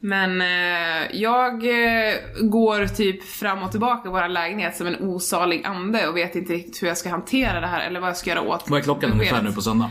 Men 0.00 0.40
eh, 0.40 1.10
jag 1.12 1.52
eh, 1.52 2.14
går 2.40 2.86
typ 2.86 3.24
fram 3.24 3.62
och 3.62 3.70
tillbaka 3.70 4.08
i 4.08 4.12
vår 4.12 4.28
lägenhet 4.28 4.76
som 4.76 4.86
en 4.86 4.96
osalig 4.96 5.66
ande 5.66 6.08
och 6.08 6.16
vet 6.16 6.36
inte 6.36 6.52
riktigt 6.52 6.82
hur 6.82 6.88
jag 6.88 6.98
ska 6.98 7.10
hantera 7.10 7.60
det 7.60 7.66
här 7.66 7.86
eller 7.86 8.00
vad 8.00 8.08
jag 8.08 8.16
ska 8.16 8.30
göra 8.30 8.40
åt 8.40 8.70
Vad 8.70 8.78
är 8.78 8.82
klockan 8.82 9.12
ungefär 9.12 9.42
nu 9.42 9.52
på 9.52 9.62
söndag? 9.62 9.90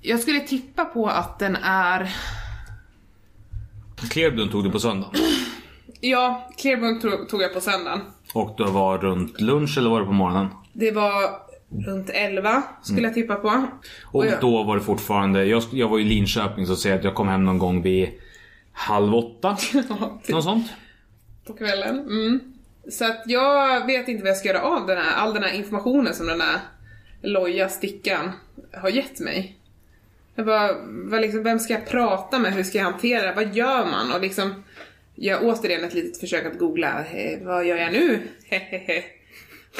Jag 0.00 0.20
skulle 0.20 0.40
tippa 0.40 0.84
på 0.84 1.08
att 1.08 1.38
den 1.38 1.56
är... 1.62 2.16
Clearbloom 4.10 4.48
tog 4.48 4.64
du 4.64 4.70
på 4.70 4.80
söndag. 4.80 5.10
Ja, 6.00 6.50
Clearbunk 6.56 7.02
tog, 7.30 7.42
jag 7.42 7.54
på 7.54 7.60
söndagen. 7.60 8.00
Och 8.34 8.54
det 8.56 8.64
var 8.70 8.98
runt 8.98 9.40
lunch 9.40 9.78
eller 9.78 9.90
var 9.90 10.00
det 10.00 10.06
på 10.06 10.12
morgonen? 10.12 10.46
Det 10.72 10.90
var 10.90 11.30
runt 11.86 12.10
11 12.10 12.62
skulle 12.82 13.02
jag 13.06 13.14
tippa 13.14 13.34
på. 13.34 13.66
Och 14.04 14.26
jag- 14.26 14.40
då 14.40 14.62
var 14.62 14.76
det 14.76 14.82
fortfarande, 14.82 15.44
jag, 15.44 15.62
jag 15.72 15.88
var 15.88 15.98
i 15.98 16.04
Linköping 16.04 16.66
så 16.66 16.76
säger 16.76 16.94
jag 16.94 16.98
att 16.98 17.04
jag 17.04 17.14
kom 17.14 17.28
hem 17.28 17.44
någon 17.44 17.58
gång 17.58 17.82
vid 17.82 18.08
halv 18.72 19.14
åtta. 19.14 19.56
Typ 19.72 20.28
Något 20.28 20.44
sånt. 20.44 20.66
på 21.46 21.52
kvällen. 21.52 21.98
Mm. 21.98 22.40
Så 22.90 23.04
att 23.04 23.22
jag 23.26 23.86
vet 23.86 24.08
inte 24.08 24.22
vad 24.22 24.30
jag 24.30 24.36
ska 24.36 24.48
göra 24.48 24.62
av 24.62 24.86
den 24.86 24.96
här, 24.98 25.16
all 25.16 25.34
den 25.34 25.42
här 25.42 25.52
informationen 25.54 26.14
som 26.14 26.26
den 26.26 26.40
här 26.40 26.58
loja 27.22 27.68
stickan 27.68 28.30
har 28.74 28.88
gett 28.88 29.20
mig. 29.20 29.56
Jag 30.34 30.46
bara, 30.46 30.70
vad 30.86 31.20
liksom, 31.20 31.42
vem 31.42 31.58
ska 31.58 31.72
jag 31.72 31.86
prata 31.88 32.38
med? 32.38 32.52
Hur 32.54 32.62
ska 32.62 32.78
jag 32.78 32.84
hantera 32.84 33.22
det? 33.26 33.32
Vad 33.44 33.54
gör 33.56 33.84
man? 33.86 34.12
Och 34.14 34.20
liksom, 34.20 34.64
jag 35.22 35.42
återigen 35.44 35.84
ett 35.84 35.94
litet 35.94 36.20
försök 36.20 36.46
att 36.46 36.58
googla, 36.58 37.04
eh, 37.14 37.38
vad 37.42 37.66
gör 37.66 37.76
jag 37.76 37.92
nu? 37.92 38.18
Hehehe. 38.50 39.02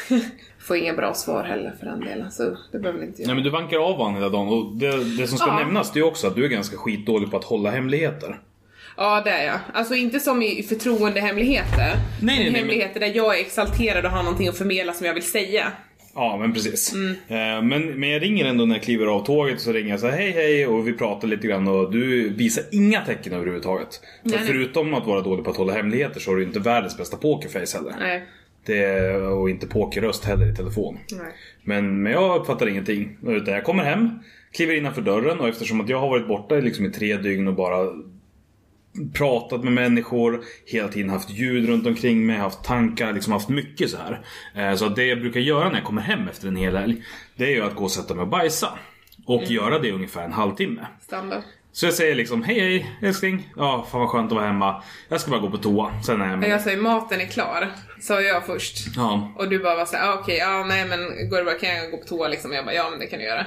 Får 0.67 0.77
inga 0.77 0.93
bra 0.95 1.15
svar 1.15 1.45
heller 1.45 1.75
för 1.81 1.87
den 1.87 2.01
delen, 2.01 2.31
så 2.31 2.57
det 2.73 2.79
behöver 2.79 3.05
inte 3.05 3.19
Nej 3.19 3.27
jag. 3.29 3.35
men 3.35 3.45
du 3.45 3.51
vankar 3.51 3.79
av 3.79 3.97
honom 3.97 4.15
hela 4.15 4.29
dagen 4.29 4.49
och 4.49 4.77
det, 4.77 5.05
det 5.19 5.27
som 5.27 5.39
ska 5.39 5.47
Ja. 5.49 5.59
nämnas 5.59 5.93
det 5.93 6.01
är 6.01 6.05
också 6.05 6.27
att 6.27 6.35
du 6.35 6.45
är 6.45 6.49
ganska 6.49 6.77
skitdålig 6.77 7.31
på 7.31 7.37
att 7.37 7.45
hålla 7.45 7.71
hemligheter. 7.71 8.41
Ja, 8.97 9.21
det 9.25 9.31
är 9.31 9.47
jag. 9.47 9.59
Alltså 9.75 9.95
inte 9.95 10.21
som 10.21 10.43
i 10.43 10.63
förtroendehemligheter. 10.63 11.77
nej, 11.87 11.95
men 12.21 12.27
nej, 12.37 12.45
men- 12.47 12.55
hemligheter 12.55 13.01
där 13.01 13.13
jag 13.17 13.37
är 13.37 13.41
exalterad 13.41 14.05
och 14.05 14.11
har 14.11 14.23
någonting 14.23 14.49
att 14.49 14.59
förmedla 14.59 14.93
som 14.93 15.07
jag 15.07 15.15
vill 15.15 15.23
säga. 15.31 15.73
Ja 16.15 16.37
men 16.41 16.53
precis. 16.53 16.93
Mm. 16.93 17.11
Eh, 17.11 17.63
Men, 17.63 18.01
men 18.01 18.11
jag 18.11 18.23
ringer 18.23 18.45
ändå 18.45 18.65
när 18.67 18.75
jag 18.75 18.83
kliver 18.83 19.07
av 19.07 19.25
tåget 19.25 19.55
och 19.55 19.61
så 19.61 19.73
ringer 19.73 19.91
jag 19.91 20.01
så 20.01 20.07
här, 20.07 20.17
hej 20.17 20.31
hej 20.31 20.67
och 20.67 20.89
vi 20.89 20.93
pratar 20.93 21.29
lite 21.29 21.47
grann 21.47 21.69
och 21.69 21.93
du 21.93 22.29
visar 22.29 22.65
inga 22.73 23.01
tecken 23.01 23.33
överhuvudtaget. 23.33 24.01
Nej, 24.23 24.37
nej. 24.39 24.47
förutom 24.47 24.95
att 24.95 25.07
vara 25.07 25.21
dålig 25.21 25.45
på 25.45 25.51
att 25.51 25.57
hålla 25.57 25.73
hemligheter 25.73 26.21
så 26.21 26.31
har 26.31 26.37
du 26.37 26.43
inte 26.43 26.59
världens 26.59 26.97
bästa 26.97 27.17
pokerface 27.17 27.79
heller. 27.79 27.95
Nej. 28.01 28.25
Det, 28.67 29.17
och 29.17 29.51
inte 29.51 29.67
pokerröst 29.67 30.25
heller 30.25 30.53
i 30.53 30.57
telefon. 30.57 30.99
Nej. 31.13 31.33
Men, 31.63 32.03
men 32.03 32.13
jag 32.13 32.41
uppfattar 32.41 32.69
ingenting. 32.69 33.17
Utan 33.27 33.55
jag 33.55 33.65
kommer 33.65 33.85
hem, 33.85 34.11
kliver 34.53 34.75
innanför 34.75 35.03
dörren 35.03 35.41
och 35.41 35.49
eftersom 35.49 35.81
att 35.81 35.89
jag 35.89 36.01
har 36.01 36.09
varit 36.09 36.29
borta 36.29 36.55
liksom 36.55 36.87
i 36.87 36.91
tre 36.91 37.17
dygn 37.17 37.49
och 37.49 37.55
bara 37.55 37.93
pratat 39.15 39.65
med 39.65 39.73
människor, 39.73 40.41
hela 40.67 40.89
tiden 40.89 41.11
haft 41.11 41.31
ljud 41.31 41.69
runt 41.69 41.87
omkring 41.87 42.27
mig, 42.27 42.37
haft 42.37 42.65
tankar, 42.65 43.13
liksom 43.13 43.33
haft 43.33 43.49
mycket 43.49 43.91
så 43.91 43.97
här. 43.97 44.21
Eh, 44.71 44.77
Så 44.77 44.89
det 44.89 45.05
jag 45.07 45.21
brukar 45.21 45.41
göra 45.41 45.69
när 45.69 45.75
jag 45.75 45.85
kommer 45.85 46.03
hem 46.03 46.29
efter 46.29 46.49
en 46.49 46.57
hel 46.57 46.77
helg, 46.77 47.05
det 47.37 47.45
är 47.45 47.51
ju 47.51 47.63
att 47.63 47.75
gå 47.75 47.85
och 47.85 47.91
sätta 47.91 48.15
mig 48.15 48.23
och 48.23 48.29
bajsa. 48.29 48.79
Och 49.27 49.43
göra 49.43 49.79
det 49.79 49.93
ungefär 49.93 50.25
en 50.25 50.33
halvtimme. 50.33 50.87
Standard. 51.01 51.43
Så 51.73 51.87
jag 51.87 51.95
säger 51.95 52.15
liksom 52.15 52.43
hej 52.43 52.61
hej 52.61 52.97
älskling, 53.03 53.53
ja 53.57 53.87
fan 53.91 54.01
vad 54.01 54.09
skönt 54.11 54.33
att 54.33 54.37
vara 54.39 54.47
hemma. 54.47 54.83
Jag 55.09 55.21
ska 55.21 55.31
bara 55.31 55.41
gå 55.41 55.51
på 55.51 55.57
toa, 55.59 56.03
sen 56.03 56.21
är 56.23 56.31
jag 56.31 56.39
med. 56.39 56.51
jag 56.51 56.61
säger 56.61 56.77
maten 56.77 57.21
är 57.21 57.27
klar, 57.27 57.69
sa 58.01 58.21
jag 58.21 58.47
först. 58.47 58.77
Ja. 58.97 59.33
Och 59.37 59.49
du 59.49 59.59
bara 59.59 59.77
var 59.77 59.85
såhär, 59.87 60.11
ah, 60.13 60.19
okej, 60.21 60.37
ja 60.39 60.65
nej 60.69 60.89
men 60.89 61.29
går 61.31 61.39
det 61.39 61.45
bara, 61.45 61.55
kan 61.55 61.69
jag 61.77 61.91
gå 61.91 61.97
på 61.97 62.07
toa 62.07 62.29
liksom? 62.29 62.53
Jag 62.53 62.65
bara, 62.65 62.75
ja 62.75 62.91
men 62.91 62.99
det 62.99 63.07
kan 63.07 63.19
du 63.19 63.25
göra. 63.25 63.47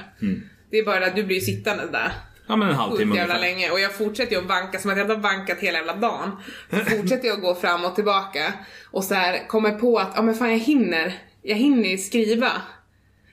Det 0.70 0.78
är 0.78 0.84
bara 0.84 1.06
att 1.06 1.16
du 1.16 1.24
blir 1.24 1.40
sittande 1.40 1.86
där 1.92 2.12
ja 2.46 2.56
men 2.56 2.68
en 2.68 2.74
halvtimme 2.74 3.10
sjukt 3.10 3.16
jävla 3.18 3.34
ungefär. 3.34 3.54
länge 3.54 3.70
och 3.70 3.80
jag 3.80 3.94
fortsätter 3.94 4.32
ju 4.32 4.38
att 4.38 4.48
vanka 4.48 4.78
som 4.78 4.90
att 4.90 4.98
jag 4.98 5.04
har 5.06 5.16
vankat 5.16 5.58
hela 5.58 5.78
jävla 5.78 5.96
dagen. 5.96 6.30
Så 6.70 6.76
fortsätter 6.76 7.28
jag 7.28 7.34
att 7.36 7.42
gå 7.42 7.54
fram 7.54 7.84
och 7.84 7.94
tillbaka 7.94 8.52
och 8.90 9.04
så 9.04 9.14
här 9.14 9.48
kommer 9.48 9.70
på 9.70 9.98
att, 9.98 10.12
ja 10.16 10.22
men 10.22 10.34
fan 10.34 10.50
jag 10.50 10.58
hinner, 10.58 11.14
jag 11.42 11.56
hinner 11.56 11.88
ju 11.88 11.98
skriva. 11.98 12.50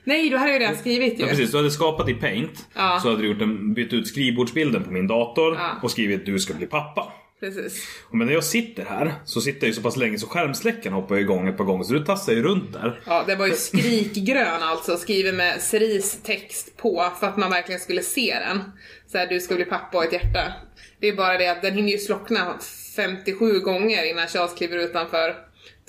Nej, 0.04 0.30
då 0.30 0.36
hade 0.36 0.50
jag 0.50 0.60
ju 0.60 0.66
redan 0.66 0.76
skrivit 0.78 1.18
ju. 1.18 1.22
Ja 1.22 1.28
precis, 1.28 1.50
du 1.50 1.56
hade 1.56 1.70
skapat 1.70 2.08
i 2.08 2.14
Paint. 2.14 2.68
Ja. 2.74 2.98
Så 3.02 3.10
hade 3.10 3.22
du 3.22 3.28
gjort 3.28 3.42
en, 3.42 3.74
bytt 3.74 3.92
ut 3.92 4.08
skrivbordsbilden 4.08 4.84
på 4.84 4.90
min 4.90 5.06
dator 5.06 5.54
Ja. 5.54 5.70
och 5.82 5.90
skrivit 5.90 6.26
du 6.26 6.38
ska 6.38 6.54
bli 6.54 6.66
pappa. 6.66 7.12
Precis. 7.42 7.86
Men 8.10 8.26
när 8.26 8.34
jag 8.34 8.44
sitter 8.44 8.84
här 8.84 9.14
så 9.24 9.40
sitter 9.40 9.60
jag 9.66 9.68
ju 9.68 9.74
så 9.74 9.82
pass 9.82 9.96
länge 9.96 10.18
så 10.18 10.26
skärmsläckaren 10.26 10.94
hoppar 10.94 11.16
igång 11.16 11.48
ett 11.48 11.56
par 11.56 11.64
gånger 11.64 11.84
så 11.84 11.92
du 11.92 12.04
tassar 12.04 12.32
ju 12.32 12.42
runt 12.42 12.72
där. 12.72 13.00
Ja, 13.06 13.24
det 13.26 13.34
var 13.36 13.46
ju 13.46 13.52
skrikgrön 13.54 14.62
alltså, 14.62 14.96
skriven 14.96 15.36
med 15.36 15.60
Cerise 15.62 16.18
text 16.22 16.76
på 16.76 17.12
för 17.20 17.26
att 17.26 17.36
man 17.36 17.50
verkligen 17.50 17.80
skulle 17.80 18.02
se 18.02 18.36
den. 18.46 18.62
Så 19.06 19.18
här, 19.18 19.26
du 19.26 19.40
ska 19.40 19.54
bli 19.54 19.64
pappa 19.64 19.98
och 19.98 20.04
ett 20.04 20.12
hjärta. 20.12 20.52
Det 21.00 21.08
är 21.08 21.16
bara 21.16 21.38
det 21.38 21.48
att 21.48 21.62
den 21.62 21.74
hinner 21.74 21.90
ju 21.92 21.98
slockna 21.98 22.58
57 22.96 23.58
gånger 23.60 24.10
innan 24.10 24.28
Charles 24.28 24.54
kliver 24.54 24.78
utanför 24.78 25.34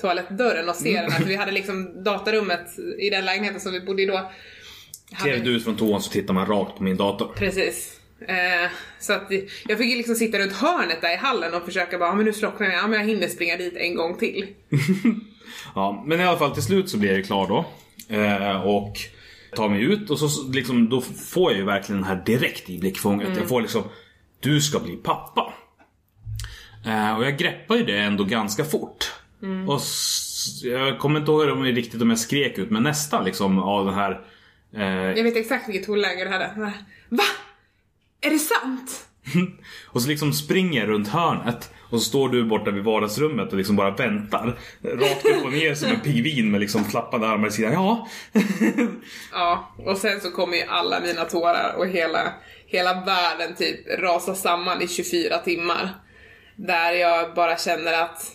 toalettdörren 0.01 0.69
och 0.69 0.75
ser 0.75 1.01
den. 1.01 1.11
För 1.11 1.23
vi 1.25 1.35
hade 1.35 1.51
liksom 1.51 2.03
datarummet 2.03 2.79
i 2.99 3.09
den 3.09 3.25
lägenheten 3.25 3.59
som 3.61 3.71
vi 3.71 3.79
bodde 3.81 4.01
i 4.01 4.05
då. 4.05 4.15
hade- 4.15 4.31
Klev 5.31 5.43
du 5.43 5.55
ut 5.55 5.63
från 5.63 5.75
toan 5.77 6.01
så 6.01 6.11
tittar 6.11 6.33
man 6.33 6.45
rakt 6.45 6.77
på 6.77 6.83
min 6.83 6.97
dator. 6.97 7.33
Precis. 7.35 7.99
Eh, 8.27 8.69
så 8.99 9.13
att 9.13 9.27
jag 9.67 9.77
fick 9.77 9.89
ju 9.91 9.97
liksom 9.97 10.15
sitta 10.15 10.39
runt 10.39 10.53
hörnet 10.53 11.01
där 11.01 11.13
i 11.13 11.17
hallen 11.17 11.53
och 11.53 11.65
försöka 11.65 11.97
bara, 11.97 12.09
"Ja, 12.09 12.15
men 12.15 12.25
nu 12.25 12.33
slocknar 12.33 12.67
den, 12.67 12.75
ja 12.75 12.87
men 12.87 12.99
jag 12.99 13.07
hinner 13.07 13.27
springa 13.27 13.57
dit 13.57 13.73
en 13.77 13.95
gång 13.95 14.17
till. 14.17 14.47
Ja, 15.75 16.03
men 16.07 16.19
i 16.19 16.23
alla 16.23 16.37
fall 16.39 16.53
till 16.53 16.63
slut 16.63 16.89
så 16.89 16.97
blir 16.97 17.09
jag 17.09 17.17
ju 17.17 17.23
klar 17.23 17.47
då. 17.47 17.65
Eh, 18.15 18.61
och 18.67 18.93
tar 19.55 19.69
mig 19.69 19.81
ut 19.81 20.09
och 20.09 20.19
så 20.19 20.51
liksom, 20.51 20.89
då 20.89 21.01
får 21.01 21.51
jag 21.51 21.59
ju 21.59 21.65
verkligen 21.65 22.01
den 22.01 22.09
här 22.09 22.23
direkt 22.25 22.69
i 22.69 22.77
blickfånget. 22.79 23.27
Jag 23.37 23.47
får 23.47 23.61
liksom, 23.61 23.83
du 24.39 24.61
ska 24.61 24.79
bli 24.79 24.95
pappa. 24.95 25.53
Eh, 26.85 27.17
och 27.17 27.25
jag 27.25 27.37
greppar 27.37 27.75
ju 27.75 27.83
det 27.83 27.97
ändå 27.97 28.23
ganska 28.23 28.65
fort. 28.65 29.11
Och 29.67 29.75
s- 29.77 30.61
jag 30.63 30.99
kommer 30.99 31.19
inte 31.19 31.31
ihåg 31.31 31.49
om, 31.49 31.63
riktigt 31.63 32.01
om 32.01 32.09
jag 32.09 32.19
skrek 32.19 32.57
ut, 32.57 32.69
men 32.69 32.83
nästan 32.83 33.25
liksom 33.25 33.59
av 33.59 33.85
den 33.85 33.93
här 33.93 34.21
eh, 34.75 34.83
Jag 35.17 35.23
vet 35.23 35.35
exakt 35.37 35.69
vilket 35.69 35.85
tonläge 35.85 36.23
det 36.23 36.29
hade. 36.29 36.51
Va? 37.09 37.23
Är 38.23 38.29
det 38.29 38.39
sant? 38.39 39.07
Och 39.85 40.01
så 40.01 40.09
liksom 40.09 40.33
springer 40.33 40.87
runt 40.87 41.07
hörnet 41.07 41.71
och 41.89 42.01
så 42.01 42.09
står 42.09 42.29
du 42.29 42.43
borta 42.43 42.71
vid 42.71 42.83
vardagsrummet 42.83 43.51
och 43.51 43.57
liksom 43.57 43.75
bara 43.75 43.91
väntar. 43.91 44.59
Rakt 44.81 45.25
upp 45.25 45.45
och 45.45 45.51
ner 45.51 45.75
som 45.75 45.89
en 45.89 45.99
pingvin 45.99 46.51
med 46.51 46.61
liksom 46.61 46.85
flappande 46.85 47.27
armar 47.27 47.47
i 47.47 47.51
sidan. 47.51 47.73
Ja. 47.73 48.07
Ja, 49.31 49.73
och 49.77 49.97
sen 49.97 50.21
så 50.21 50.31
kommer 50.31 50.57
ju 50.57 50.63
alla 50.63 50.99
mina 50.99 51.25
tårar 51.25 51.75
och 51.77 51.87
hela, 51.87 52.33
hela 52.65 52.93
världen 53.05 53.55
typ 53.55 53.99
rasa 53.99 54.35
samman 54.35 54.81
i 54.81 54.87
24 54.87 55.37
timmar. 55.37 55.89
Där 56.55 56.91
jag 56.93 57.33
bara 57.35 57.57
känner 57.57 58.03
att, 58.03 58.31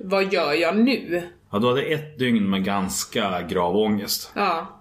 vad 0.00 0.32
gör 0.32 0.52
jag 0.52 0.76
nu? 0.76 1.28
ja, 1.52 1.58
du 1.58 1.66
hade 1.66 1.82
ett 1.82 2.18
dygn 2.18 2.50
med 2.50 2.64
ganska 2.64 3.42
grav 3.42 3.76
ångest. 3.76 4.32
Ja. 4.34 4.77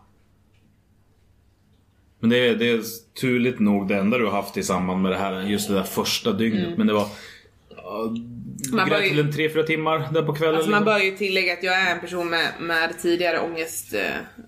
Men 2.20 2.30
det 2.30 2.38
är, 2.38 2.56
det 2.56 2.70
är 2.70 2.82
turligt 3.22 3.60
nog 3.60 3.88
det 3.88 3.96
enda 3.96 4.18
du 4.18 4.26
har 4.26 4.32
haft 4.32 4.58
i 4.58 4.64
samband 4.64 5.02
med 5.02 5.12
det 5.12 5.18
här. 5.18 5.42
Just 5.42 5.68
det 5.68 5.74
där 5.74 5.84
första 5.84 6.32
dygnet. 6.32 6.78
Men 6.78 6.88
det 6.88 6.94
var... 6.94 7.08
Mm. 8.74 8.90
Var 8.90 9.00
ju- 9.00 9.10
till 9.10 9.20
en 9.20 9.34
tre, 9.34 9.50
fyra 9.50 9.64
timmar 9.64 10.08
där 10.14 10.22
på 10.22 10.36
kvällen. 10.36 10.56
Alltså 10.56 10.72
man 10.72 10.80
liksom. 10.82 10.94
bör 10.94 11.00
ju 11.00 11.18
tillägga 11.18 11.54
att 11.54 11.64
jag 11.64 11.82
är 11.82 11.92
en 11.92 12.00
person 12.00 12.30
med, 12.30 12.48
med 12.60 13.00
tidigare 13.02 13.40
ångest, 13.40 13.94
äh, 13.94 14.02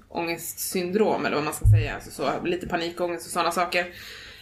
ångestsyndrom 0.10 1.25
eller 1.25 1.36
vad 1.36 1.45
man 1.45 1.53
ska 1.53 1.65
säga. 1.65 1.95
Alltså 1.95 2.12
så, 2.12 2.29
lite 2.45 2.67
panikångest 2.67 3.25
och 3.25 3.32
sådana 3.32 3.51
saker. 3.51 3.86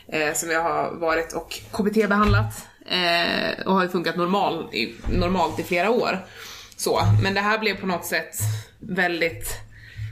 Eh, 0.08 0.34
som 0.34 0.50
jag 0.50 0.64
har 0.64 0.92
varit 0.92 1.34
och 1.34 1.60
KBT-behandlat. 1.72 2.66
Eh, 2.86 3.66
och 3.66 3.74
har 3.74 3.84
ju 3.84 3.90
funkat 3.90 4.16
normal, 4.16 4.74
i, 4.74 4.96
normalt 5.20 5.60
i 5.60 5.64
flera 5.64 5.90
år. 5.90 6.20
Så, 6.78 7.00
men 7.24 7.34
det 7.34 7.42
här 7.42 7.60
blev 7.60 7.80
på 7.80 7.88
något 7.88 8.06
sätt 8.06 8.36
väldigt 8.80 9.50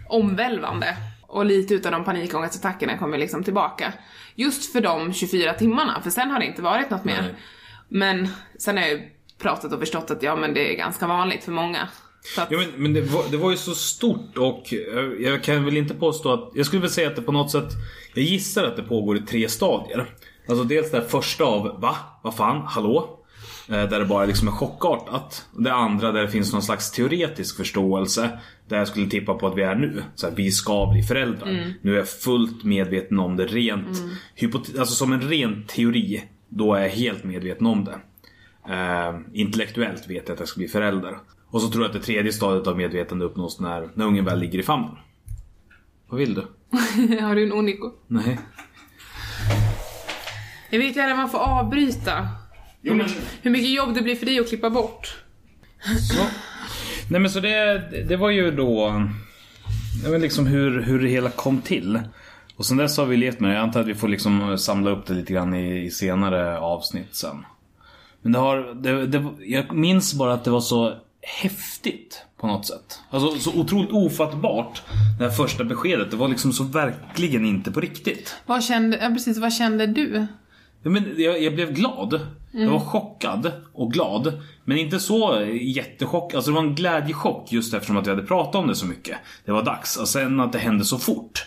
omvälvande. 0.09 0.97
Och 1.35 1.45
lite 1.45 1.73
utav 1.73 1.91
de 1.91 2.03
panikångestattackerna 2.03 2.97
kommer 2.97 3.17
liksom 3.17 3.43
tillbaka. 3.43 3.93
Just 4.35 4.71
för 4.71 4.81
de 4.81 5.13
24 5.13 5.53
timmarna, 5.53 6.01
för 6.01 6.09
sen 6.09 6.31
har 6.31 6.39
det 6.39 6.45
inte 6.45 6.61
varit 6.61 6.89
något 6.89 7.05
mer. 7.05 7.21
Nej. 7.21 7.35
Men 7.89 8.27
sen 8.59 8.77
har 8.77 8.83
jag 8.83 8.91
ju 8.91 9.01
pratat 9.41 9.73
och 9.73 9.79
förstått 9.79 10.11
att 10.11 10.23
ja 10.23 10.35
men 10.35 10.53
det 10.53 10.73
är 10.73 10.77
ganska 10.77 11.07
vanligt 11.07 11.43
för 11.43 11.51
många. 11.51 11.89
Att, 12.37 12.51
Ja, 12.51 12.57
men, 12.57 12.83
men 12.83 12.93
det, 12.93 13.01
var, 13.01 13.23
det 13.31 13.37
var 13.37 13.51
ju 13.51 13.57
så 13.57 13.75
stort 13.75 14.37
och 14.37 14.73
jag, 15.19 15.43
kan 15.43 15.65
väl 15.65 15.77
inte 15.77 15.93
påstå 15.93 16.33
att... 16.33 16.51
Jag 16.55 16.65
skulle 16.65 16.81
väl 16.81 16.91
säga 16.91 17.07
att 17.09 17.15
det 17.15 17.21
på 17.21 17.31
något 17.31 17.51
sätt... 17.51 17.69
Jag 18.13 18.23
gissar 18.23 18.63
att 18.63 18.75
det 18.75 18.83
pågår 18.83 19.17
i 19.17 19.21
tre 19.21 19.49
stadier. 19.49 20.05
Alltså 20.49 20.63
dels 20.63 20.91
det 20.91 21.01
första 21.01 21.43
av 21.43 21.81
Va? 21.81 21.95
Vad 22.23 22.35
fan? 22.35 22.61
Hallå? 22.67 23.19
Eh, 23.69 23.89
Där 23.89 23.99
det 23.99 24.05
bara 24.05 24.25
liksom 24.25 24.47
är 24.47 24.51
chockartat. 24.51 25.45
Det 25.53 25.73
andra 25.73 26.11
där 26.11 26.21
det 26.21 26.29
finns 26.29 26.53
någon 26.53 26.61
slags 26.63 26.91
teoretisk 26.91 27.57
förståelse. 27.57 28.39
Där 28.67 28.77
jag 28.77 28.87
skulle 28.87 29.09
tippa 29.09 29.33
på 29.33 29.47
att 29.47 29.57
vi 29.57 29.61
är 29.61 29.75
nu. 29.75 30.03
Så 30.15 30.27
här, 30.27 30.35
vi 30.35 30.51
ska 30.51 30.91
bli 30.91 31.03
föräldrar. 31.03 31.73
Nu 31.81 31.93
är 31.93 31.97
jag 31.97 32.09
fullt 32.09 32.63
medveten 32.63 33.19
om 33.19 33.35
det 33.35 33.45
rent... 33.45 34.03
Hypote- 34.35 34.79
alltså 34.79 34.95
som 34.95 35.13
en 35.13 35.21
ren 35.21 35.63
teori. 35.67 36.23
Då 36.49 36.73
är 36.73 36.81
jag 36.81 36.89
helt 36.89 37.23
medveten 37.23 37.67
om 37.67 37.85
det. 37.85 37.99
Eh, 38.73 39.19
intellektuellt 39.33 40.09
vet 40.09 40.27
jag 40.27 40.33
att 40.33 40.39
jag 40.39 40.47
ska 40.47 40.57
bli 40.57 40.67
förälder. 40.67 41.17
Och 41.47 41.61
så 41.61 41.69
tror 41.69 41.83
jag 41.83 41.89
att 41.89 41.93
det 42.01 42.05
tredje 42.05 42.33
stadiet 42.33 42.67
av 42.67 42.77
medvetande 42.77 43.25
uppnås 43.25 43.59
när, 43.59 43.89
när 43.93 44.05
ungen 44.05 44.25
väl 44.25 44.39
ligger 44.39 44.59
i 44.59 44.63
famnen. 44.63 44.95
Vad 46.07 46.19
vill 46.19 46.33
du? 46.33 46.41
har 47.21 47.35
du 47.35 47.43
en 47.43 47.53
Onico? 47.53 47.91
Nej. 48.07 48.39
Jag 50.69 50.79
vet 50.79 50.95
ju 50.95 51.15
man 51.15 51.29
får 51.29 51.37
avbryta. 51.39 52.27
Jo, 52.81 52.93
men... 52.93 53.07
Hur 53.41 53.51
mycket 53.51 53.69
jobb 53.69 53.93
det 53.93 54.01
blir 54.01 54.15
för 54.15 54.25
dig 54.25 54.39
att 54.39 54.49
klippa 54.49 54.69
bort. 54.69 55.17
Så. 56.11 56.23
Nej 57.09 57.21
men 57.21 57.29
så 57.31 57.39
det, 57.39 57.83
det 58.07 58.15
var 58.15 58.29
ju 58.29 58.51
då... 58.51 59.03
Det 60.03 60.11
var 60.11 60.17
liksom 60.17 60.47
hur, 60.47 60.81
hur 60.81 61.01
det 61.01 61.07
hela 61.07 61.29
kom 61.29 61.61
till. 61.61 61.99
Och 62.55 62.65
sen 62.65 62.77
dess 62.77 62.97
har 62.97 63.05
vi 63.05 63.17
levt 63.17 63.39
med 63.39 63.49
det. 63.49 63.53
Jag 63.53 63.63
antar 63.63 63.81
att 63.81 63.87
vi 63.87 63.95
får 63.95 64.07
liksom 64.07 64.57
samla 64.57 64.91
upp 64.91 65.05
det 65.05 65.13
lite 65.13 65.33
grann 65.33 65.53
i, 65.53 65.85
i 65.85 65.91
senare 65.91 66.59
avsnitt 66.59 67.15
sen. 67.15 67.45
Men 68.21 68.31
det 68.31 68.39
har... 68.39 68.73
Det, 68.73 69.07
det, 69.07 69.25
jag 69.39 69.75
minns 69.75 70.13
bara 70.13 70.33
att 70.33 70.43
det 70.43 70.51
var 70.51 70.61
så 70.61 70.93
häftigt 71.21 72.25
på 72.37 72.47
något 72.47 72.65
sätt. 72.65 72.99
Alltså 73.09 73.39
så 73.39 73.59
otroligt 73.59 73.91
ofattbart. 73.91 74.81
Det 75.19 75.23
här 75.23 75.31
första 75.31 75.63
beskedet. 75.63 76.11
Det 76.11 76.17
var 76.17 76.27
liksom 76.27 76.53
så 76.53 76.63
verkligen 76.63 77.45
inte 77.45 77.71
på 77.71 77.79
riktigt. 77.79 78.35
Vad 78.45 78.63
kände, 78.63 78.99
ja 79.01 79.09
precis, 79.09 79.37
vad 79.37 79.53
kände 79.53 79.87
du? 79.87 80.27
Men 80.89 81.13
jag, 81.17 81.43
jag 81.43 81.55
blev 81.55 81.73
glad. 81.73 82.19
Jag 82.51 82.69
var 82.69 82.79
chockad 82.79 83.51
och 83.73 83.91
glad. 83.91 84.41
Men 84.63 84.77
inte 84.77 84.99
så 84.99 85.45
jättechock. 85.61 86.33
Alltså 86.33 86.51
det 86.51 86.55
var 86.55 86.63
en 86.63 86.75
glädjechock 86.75 87.51
just 87.51 87.73
eftersom 87.73 87.97
att 87.97 88.05
vi 88.07 88.09
hade 88.09 88.23
pratat 88.23 88.55
om 88.55 88.67
det 88.67 88.75
så 88.75 88.85
mycket. 88.85 89.17
Det 89.45 89.51
var 89.51 89.63
dags. 89.63 89.97
Och 89.97 90.07
sen 90.07 90.39
att 90.39 90.51
det 90.51 90.59
hände 90.59 90.85
så 90.85 90.97
fort. 90.97 91.45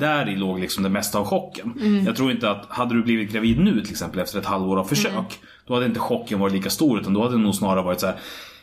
Där 0.00 0.28
i 0.28 0.36
låg 0.36 0.60
liksom 0.60 0.82
det 0.82 0.88
mesta 0.88 1.18
av 1.18 1.24
chocken. 1.24 1.74
Jag 2.06 2.16
tror 2.16 2.30
inte 2.30 2.50
att, 2.50 2.66
hade 2.68 2.94
du 2.94 3.02
blivit 3.02 3.32
gravid 3.32 3.58
nu 3.60 3.80
till 3.80 3.90
exempel 3.90 4.20
efter 4.20 4.38
ett 4.38 4.46
halvår 4.46 4.76
av 4.78 4.84
försök. 4.84 5.38
Då 5.66 5.74
hade 5.74 5.86
inte 5.86 6.00
chocken 6.00 6.38
varit 6.40 6.52
lika 6.54 6.70
stor 6.70 7.00
utan 7.00 7.14
då 7.14 7.22
hade 7.22 7.34
det 7.34 7.42
nog 7.42 7.54
snarare 7.54 7.82
varit 7.82 8.00
så 8.00 8.06
här. 8.06 8.16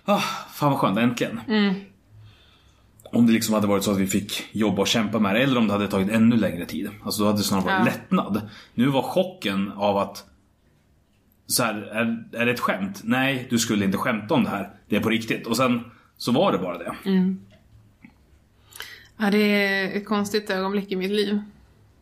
Ah, 0.06 0.20
fan 0.54 0.72
vad 0.72 0.80
skönt, 0.80 0.98
äntligen. 0.98 1.40
Om 3.12 3.28
det 3.28 3.34
liksom 3.34 3.54
hade 3.54 3.68
varit 3.68 3.84
så 3.84 3.92
att 3.92 3.98
vi 3.98 4.08
fick 4.08 4.44
jobba 4.52 4.82
och 4.82 4.88
kämpa 4.88 5.20
med 5.20 5.36
det. 5.36 5.44
Eller 5.44 5.58
om 5.58 5.68
det 5.68 5.74
hade 5.74 5.88
tagit 5.88 6.10
ännu 6.12 6.36
längre 6.38 6.66
tid. 6.66 6.90
Alltså 7.04 7.22
då 7.22 7.28
hade 7.28 7.40
det 7.40 7.44
snarare 7.44 7.66
varit 7.66 7.80
Ja. 7.80 7.84
lättnad. 7.86 8.42
Nu 8.74 8.88
var 8.88 9.02
chocken 9.02 9.72
av 9.72 9.98
att 9.98 10.26
så 11.48 11.64
här, 11.64 11.74
är, 11.76 12.24
är 12.42 12.46
det 12.46 12.52
ett 12.52 12.60
skämt? 12.60 13.02
Nej, 13.04 13.48
du 13.50 13.60
skulle 13.60 13.86
inte 13.86 13.98
skämta 13.98 14.34
om 14.34 14.44
det 14.44 14.50
här. 14.50 14.70
Det 14.90 14.96
är 14.96 15.00
på 15.00 15.10
riktigt. 15.10 15.48
Och 15.48 15.58
sen 15.58 15.82
så 16.18 16.32
var 16.32 16.52
det 16.52 16.58
bara 16.58 16.78
det. 16.78 16.96
Ja, 19.18 19.32
det 19.32 19.38
är 19.38 19.98
ett 19.98 20.06
konstigt 20.06 20.50
ögonblick 20.50 20.92
i 20.92 20.96
mitt 20.96 21.12
liv. 21.12 21.40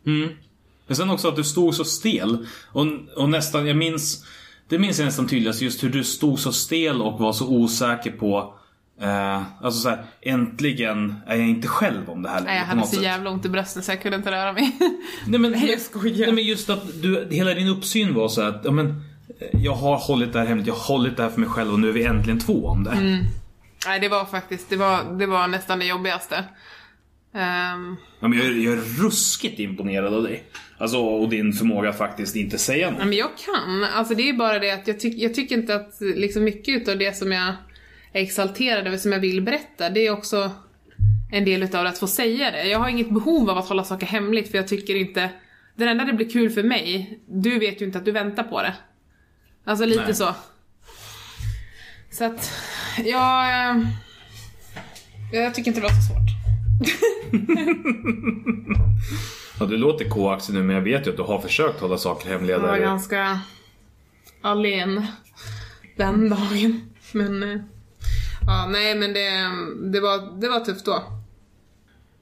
Mm. 0.06 0.28
Men 0.86 0.96
sen 0.96 1.10
också 1.10 1.28
att 1.28 1.36
du 1.36 1.44
stod 1.44 1.74
så 1.74 1.84
stel. 1.84 2.46
Och, 2.72 2.86
och 3.16 3.28
nästan, 3.28 3.66
jag 3.66 3.76
minns... 3.76 4.24
Det 4.68 4.78
minns 4.78 4.98
jag 4.98 5.06
nästan 5.06 5.26
tydligast 5.26 5.62
just 5.62 5.84
hur 5.84 5.90
du 5.90 6.04
stod 6.04 6.38
så 6.38 6.52
stel 6.52 7.02
och 7.02 7.18
var 7.20 7.32
så 7.32 7.48
osäker 7.48 8.12
på... 8.12 8.54
Eh, 9.00 9.42
alltså 9.60 9.80
så 9.80 9.88
här, 9.88 10.04
äntligen 10.22 11.14
är 11.26 11.36
jag 11.36 11.48
inte 11.48 11.68
själv 11.68 12.10
om 12.10 12.22
det 12.22 12.28
här 12.28 12.40
Nej, 12.40 12.44
jag 12.46 12.52
längre 12.60 12.64
på 12.70 12.76
hade 12.76 12.86
så 12.88 12.94
sätt. 12.94 13.04
jävla 13.04 13.30
ont 13.30 13.44
i 13.44 13.48
bröstet 13.48 13.84
så 13.84 13.92
jag 13.92 14.02
kunde 14.02 14.16
inte 14.16 14.30
röra 14.30 14.52
mig. 14.52 14.76
Nej 15.26 15.40
men, 15.40 15.50
Nej, 15.52 15.70
jag 15.70 15.80
skojar. 15.80 16.26
Nej, 16.26 16.32
men 16.34 16.44
just 16.44 16.70
att 16.70 17.02
du, 17.02 17.28
hela 17.30 17.54
din 17.54 17.68
uppsyn 17.68 18.14
var 18.14 18.28
så 18.28 18.42
här 18.42 18.48
att, 18.48 18.60
ja 18.64 18.70
men... 18.70 18.86
eh, 19.40 19.60
Jag 19.64 19.74
har 19.74 19.96
hållit 19.96 20.32
det 20.32 20.38
här 20.38 20.46
hemligt, 20.46 20.66
jag 20.66 20.74
har 20.74 20.94
hållit 20.96 21.16
det 21.16 21.22
här 21.22 21.30
för 21.30 21.40
mig 21.40 21.48
själv 21.48 21.72
och 21.72 21.80
nu 21.80 21.88
är 21.88 21.92
vi 21.92 22.04
äntligen 22.04 22.40
två 22.40 22.66
om 22.66 22.84
det. 22.84 22.90
Mm. 22.90 23.18
Nej, 23.86 24.00
det 24.00 24.08
var 24.08 24.24
faktiskt, 24.24 24.70
det 24.70 24.76
var, 24.76 25.18
det 25.18 25.26
var 25.26 25.48
nästan 25.48 25.78
det 25.78 25.84
jobbigaste. 25.84 26.44
Ehm, 27.34 27.96
Ja, 28.20 28.28
men 28.28 28.38
jag, 28.38 28.46
är- 28.46 28.52
jag 28.64 28.72
är 28.72 29.02
ruskigt 29.02 29.60
imponerad 29.60 30.14
av 30.14 30.22
dig. 30.22 30.44
Alltså, 30.78 30.98
och 30.98 31.28
din 31.28 31.52
förmåga 31.52 31.88
att 31.88 31.98
faktiskt 31.98 32.36
inte 32.36 32.58
säga 32.58 32.90
något. 32.90 32.98
Ja, 33.00 33.04
men 33.04 33.16
jag 33.18 33.28
kan. 33.44 33.84
Alltså 33.94 34.14
det 34.14 34.28
är 34.28 34.32
bara 34.32 34.58
det 34.58 34.70
att 34.70 34.88
jag, 34.88 35.00
tyck, 35.00 35.14
jag 35.22 35.34
tycker 35.34 35.54
inte 35.58 35.74
att 35.74 35.96
liksom 36.00 36.44
mycket 36.44 36.82
utav 36.82 36.98
det 36.98 37.16
som 37.16 37.32
jag 37.32 37.52
är 38.14 38.22
exalterad 38.22 38.86
över, 38.86 38.96
som 38.98 39.12
jag 39.12 39.20
vill 39.20 39.42
berätta, 39.42 39.90
det 39.90 40.06
är 40.06 40.10
också 40.10 40.50
en 41.32 41.44
del 41.44 41.62
utav 41.62 41.84
det 41.84 41.90
att 41.90 41.98
få 41.98 42.06
säga 42.06 42.50
det. 42.50 42.64
Jag 42.68 42.78
har 42.78 42.88
inget 42.88 43.10
behov 43.10 43.50
av 43.50 43.58
att 43.58 43.68
hålla 43.68 43.84
saker 43.84 44.06
hemligt 44.06 44.50
för 44.50 44.58
jag 44.58 44.68
tycker 44.68 44.94
inte... 44.94 45.30
Det 45.76 45.84
enda 45.84 46.04
det 46.04 46.12
blir 46.12 46.30
kul 46.30 46.50
för 46.50 46.62
mig, 46.62 47.20
du 47.28 47.58
vet 47.58 47.80
ju 47.80 47.84
inte 47.86 47.98
att 47.98 48.04
du 48.04 48.12
väntar 48.12 48.42
på 48.42 48.62
det. 48.62 48.74
Alltså 49.64 49.84
lite 49.86 50.04
Nej. 50.04 50.14
så. 50.14 50.34
Så 52.10 52.24
att, 52.24 52.52
jag... 53.04 53.50
eh, 53.70 53.76
Jag 55.32 55.54
tycker 55.54 55.70
inte 55.70 55.80
det 55.80 55.86
var 55.86 55.94
så 55.94 56.02
svårt. 56.02 56.24
Ja, 59.60 59.66
du 59.66 59.76
låter 59.76 60.08
K-aktig 60.08 60.54
nu, 60.54 60.62
men 60.62 60.76
jag 60.76 60.82
vet 60.82 61.06
ju 61.06 61.10
att 61.10 61.16
du 61.16 61.22
har 61.22 61.40
försökt 61.40 61.80
hålla 61.80 61.98
saker 61.98 62.28
hemliga. 62.28 62.56
Jag 62.56 62.62
var 62.62 62.78
ganska 62.78 63.40
alene 64.42 65.06
den 65.96 66.28
dagen. 66.28 66.80
Men 67.12 67.42
eh, 67.42 67.60
ja, 68.46 68.66
nej 68.70 68.94
men 68.94 69.12
det, 69.12 69.30
det, 69.92 70.00
var, 70.00 70.40
det 70.40 70.48
var 70.48 70.60
tufft 70.60 70.86
då. 70.86 71.02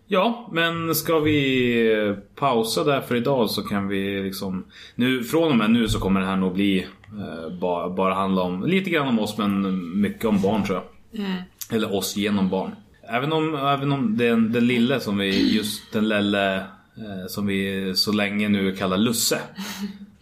Ja, 0.07 0.49
men 0.53 0.95
ska 0.95 1.19
vi 1.19 2.15
pausa 2.35 2.85
där 2.85 3.01
för 3.01 3.15
idag 3.15 3.51
så 3.51 3.63
kan 3.63 3.89
vi 3.89 4.23
liksom... 4.23 4.65
Nu, 4.95 5.25
från 5.25 5.51
och 5.51 5.57
med 5.57 5.71
nu 5.71 5.89
så 5.89 6.01
kommer 6.01 6.21
det 6.21 6.27
här 6.27 6.37
nog 6.37 6.55
bli 6.55 6.87
eh, 7.19 7.59
bara, 7.61 7.91
bara 7.91 8.15
handla 8.15 8.43
om 8.43 8.65
lite 8.67 8.91
grann 8.91 9.09
om 9.09 9.19
oss 9.19 9.39
men 9.39 10.01
mycket 10.01 10.25
om 10.25 10.43
barn 10.43 10.65
tror 10.65 10.79
jag. 10.79 10.85
Eller 11.77 11.95
oss 11.95 12.17
genom 12.17 12.49
barn. 12.49 12.71
Även 13.09 13.33
om, 13.33 13.55
även 13.55 13.93
om 13.93 14.17
den, 14.17 14.53
den 14.53 14.67
lille 14.67 15.01
som 15.01 15.19
vi, 15.19 15.57
just 15.57 15.93
den 15.93 16.09
lille 16.09 16.57
eh, 16.57 17.27
som 17.29 17.47
vi 17.47 17.93
så 17.95 18.13
länge 18.13 18.49
nu 18.49 18.75
kallar 18.75 18.97
Lusse. 18.97 19.39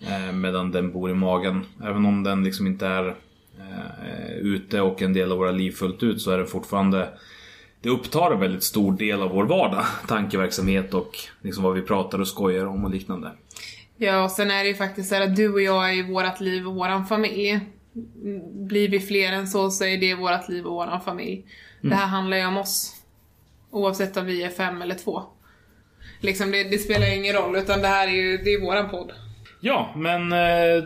Eh, 0.03 0.33
medan 0.33 0.71
den 0.71 0.93
bor 0.93 1.11
i 1.11 1.15
magen. 1.15 1.65
Även 1.83 2.07
om 2.07 2.23
den 2.23 2.45
liksom 2.45 2.67
inte 2.67 2.87
är 2.87 3.15
eh, 3.61 4.37
ute 4.37 4.81
och 4.81 5.03
en 5.03 5.13
del 5.13 5.33
av 5.33 5.39
våra 5.39 5.51
liv 5.51 5.73
fullt 5.73 6.03
ut 6.03 6.23
så 6.23 6.31
är 6.31 6.39
den 6.39 6.47
fortfarande 6.47 7.09
det 7.83 7.89
upptar 7.89 8.31
en 8.31 8.41
väldigt 8.41 8.63
stor 8.63 8.93
del 8.93 9.23
av 9.23 9.31
vår 9.31 9.45
vardag. 9.45 9.85
Tankeverksamhet 10.09 10.95
och 10.95 11.19
liksom 11.43 11.65
vad 11.65 11.75
vi 11.75 11.83
pratar 11.83 12.19
och 12.19 12.29
skojar 12.29 12.67
om 12.67 12.85
och 12.85 12.91
liknande. 12.91 13.33
Ja, 13.97 14.25
och 14.25 14.31
sen 14.31 14.51
är 14.51 14.63
det 14.63 14.69
ju 14.69 14.75
faktiskt 14.75 15.09
så 15.09 15.23
att 15.23 15.37
du 15.37 15.53
och 15.53 15.61
jag 15.61 15.91
är 15.91 15.95
i 15.95 16.03
vårat 16.03 16.41
liv 16.41 16.67
och 16.69 16.75
våran 16.75 17.07
familj. 17.07 17.51
Mm, 17.51 18.67
Blir 18.69 18.89
vi 18.89 19.01
fler 19.01 19.33
än 19.33 19.49
så 19.49 19.71
så 19.71 19.85
är 19.85 19.99
det 19.99 20.15
vårat 20.15 20.49
liv 20.49 20.67
och 20.67 20.75
våran 20.75 21.01
familj. 21.01 21.45
Det 21.81 21.95
här 21.95 22.07
handlar 22.07 22.37
ju 22.37 22.47
om 22.47 22.57
oss. 22.57 22.97
Oavsett 23.71 24.17
om 24.17 24.27
vi 24.27 24.43
är 24.43 24.49
fem 24.49 24.83
eller 24.83 24.95
två. 24.95 25.23
Liksom 26.21 26.51
det, 26.51 26.65
det 26.65 26.79
spelar 26.79 27.07
ju 27.07 27.17
ingen 27.17 27.35
roll 27.35 27.57
utan 27.57 27.81
det 27.81 27.89
här 27.89 28.09
är 28.09 28.13
ju, 28.13 28.37
det 28.37 28.51
är 28.51 28.61
våran 28.61 28.91
podd. 28.91 29.13
Ja, 29.61 29.95
men 29.97 30.33
eh, 30.33 30.85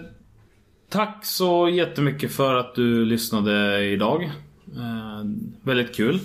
tack 0.88 1.24
så 1.24 1.68
jättemycket 1.68 2.32
för 2.32 2.54
att 2.54 2.74
du 2.74 3.04
lyssnade 3.04 3.84
idag. 3.84 4.22
Eh, 4.76 5.24
väldigt 5.62 5.96
kul. 5.96 6.20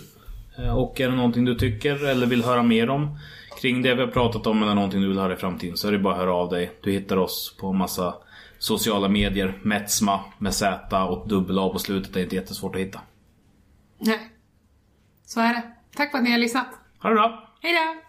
Eh, 0.58 0.78
och 0.78 1.02
är 1.02 1.10
det 1.10 1.16
någonting 1.16 1.46
du 1.46 1.56
tycker 1.56 2.06
eller 2.06 2.28
vill 2.28 2.44
höra 2.44 2.64
mer 2.64 2.90
om 2.90 3.18
kring 3.62 3.82
det 3.82 3.96
vi 3.96 4.02
har 4.02 4.08
pratat 4.08 4.48
om 4.48 4.64
eller 4.64 4.76
någonting 4.76 5.02
du 5.02 5.08
vill 5.08 5.20
höra 5.20 5.34
i 5.34 5.36
framtiden 5.36 5.78
så 5.78 5.88
är 5.88 5.92
det 5.92 6.00
bara 6.00 6.14
att 6.14 6.20
höra 6.20 6.34
av 6.34 6.50
dig. 6.50 6.72
Du 6.82 6.92
hittar 6.92 7.18
oss 7.18 7.56
på 7.60 7.74
massa 7.74 8.14
sociala 8.60 9.08
medier. 9.08 9.60
Metsma 9.62 10.20
med 10.38 10.54
Z 10.54 11.04
och 11.04 11.28
dubbel 11.28 11.60
A 11.60 11.70
på 11.70 11.80
slutet. 11.80 12.14
Det 12.14 12.20
är 12.20 12.24
inte 12.24 12.36
jättesvårt 12.36 12.76
att 12.76 12.82
hitta. 12.82 13.00
Nej. 14.00 14.20
Så 15.26 15.40
är 15.40 15.54
det. 15.54 15.64
Tack 15.96 16.12
för 16.12 16.18
att 16.18 16.24
ni 16.24 16.32
har 16.32 16.38
lyssnat. 16.38 16.68
Ha 17.00 17.10
det 17.10 17.16
bra! 17.16 17.50
Hej 17.62 17.74
då! 17.74 18.02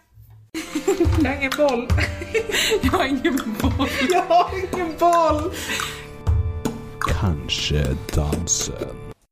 Jag 1.23 1.31
har 1.31 1.37
ingen 1.37 1.51
boll. 1.57 1.87
Jag 2.81 2.91
har 2.91 3.05
ingen 3.05 3.39
boll. 3.61 3.87
Jag 4.09 4.23
har 4.23 4.51
ingen 4.57 4.97
boll! 4.99 5.51
Kanske 7.07 7.97
dansen. 8.15 9.10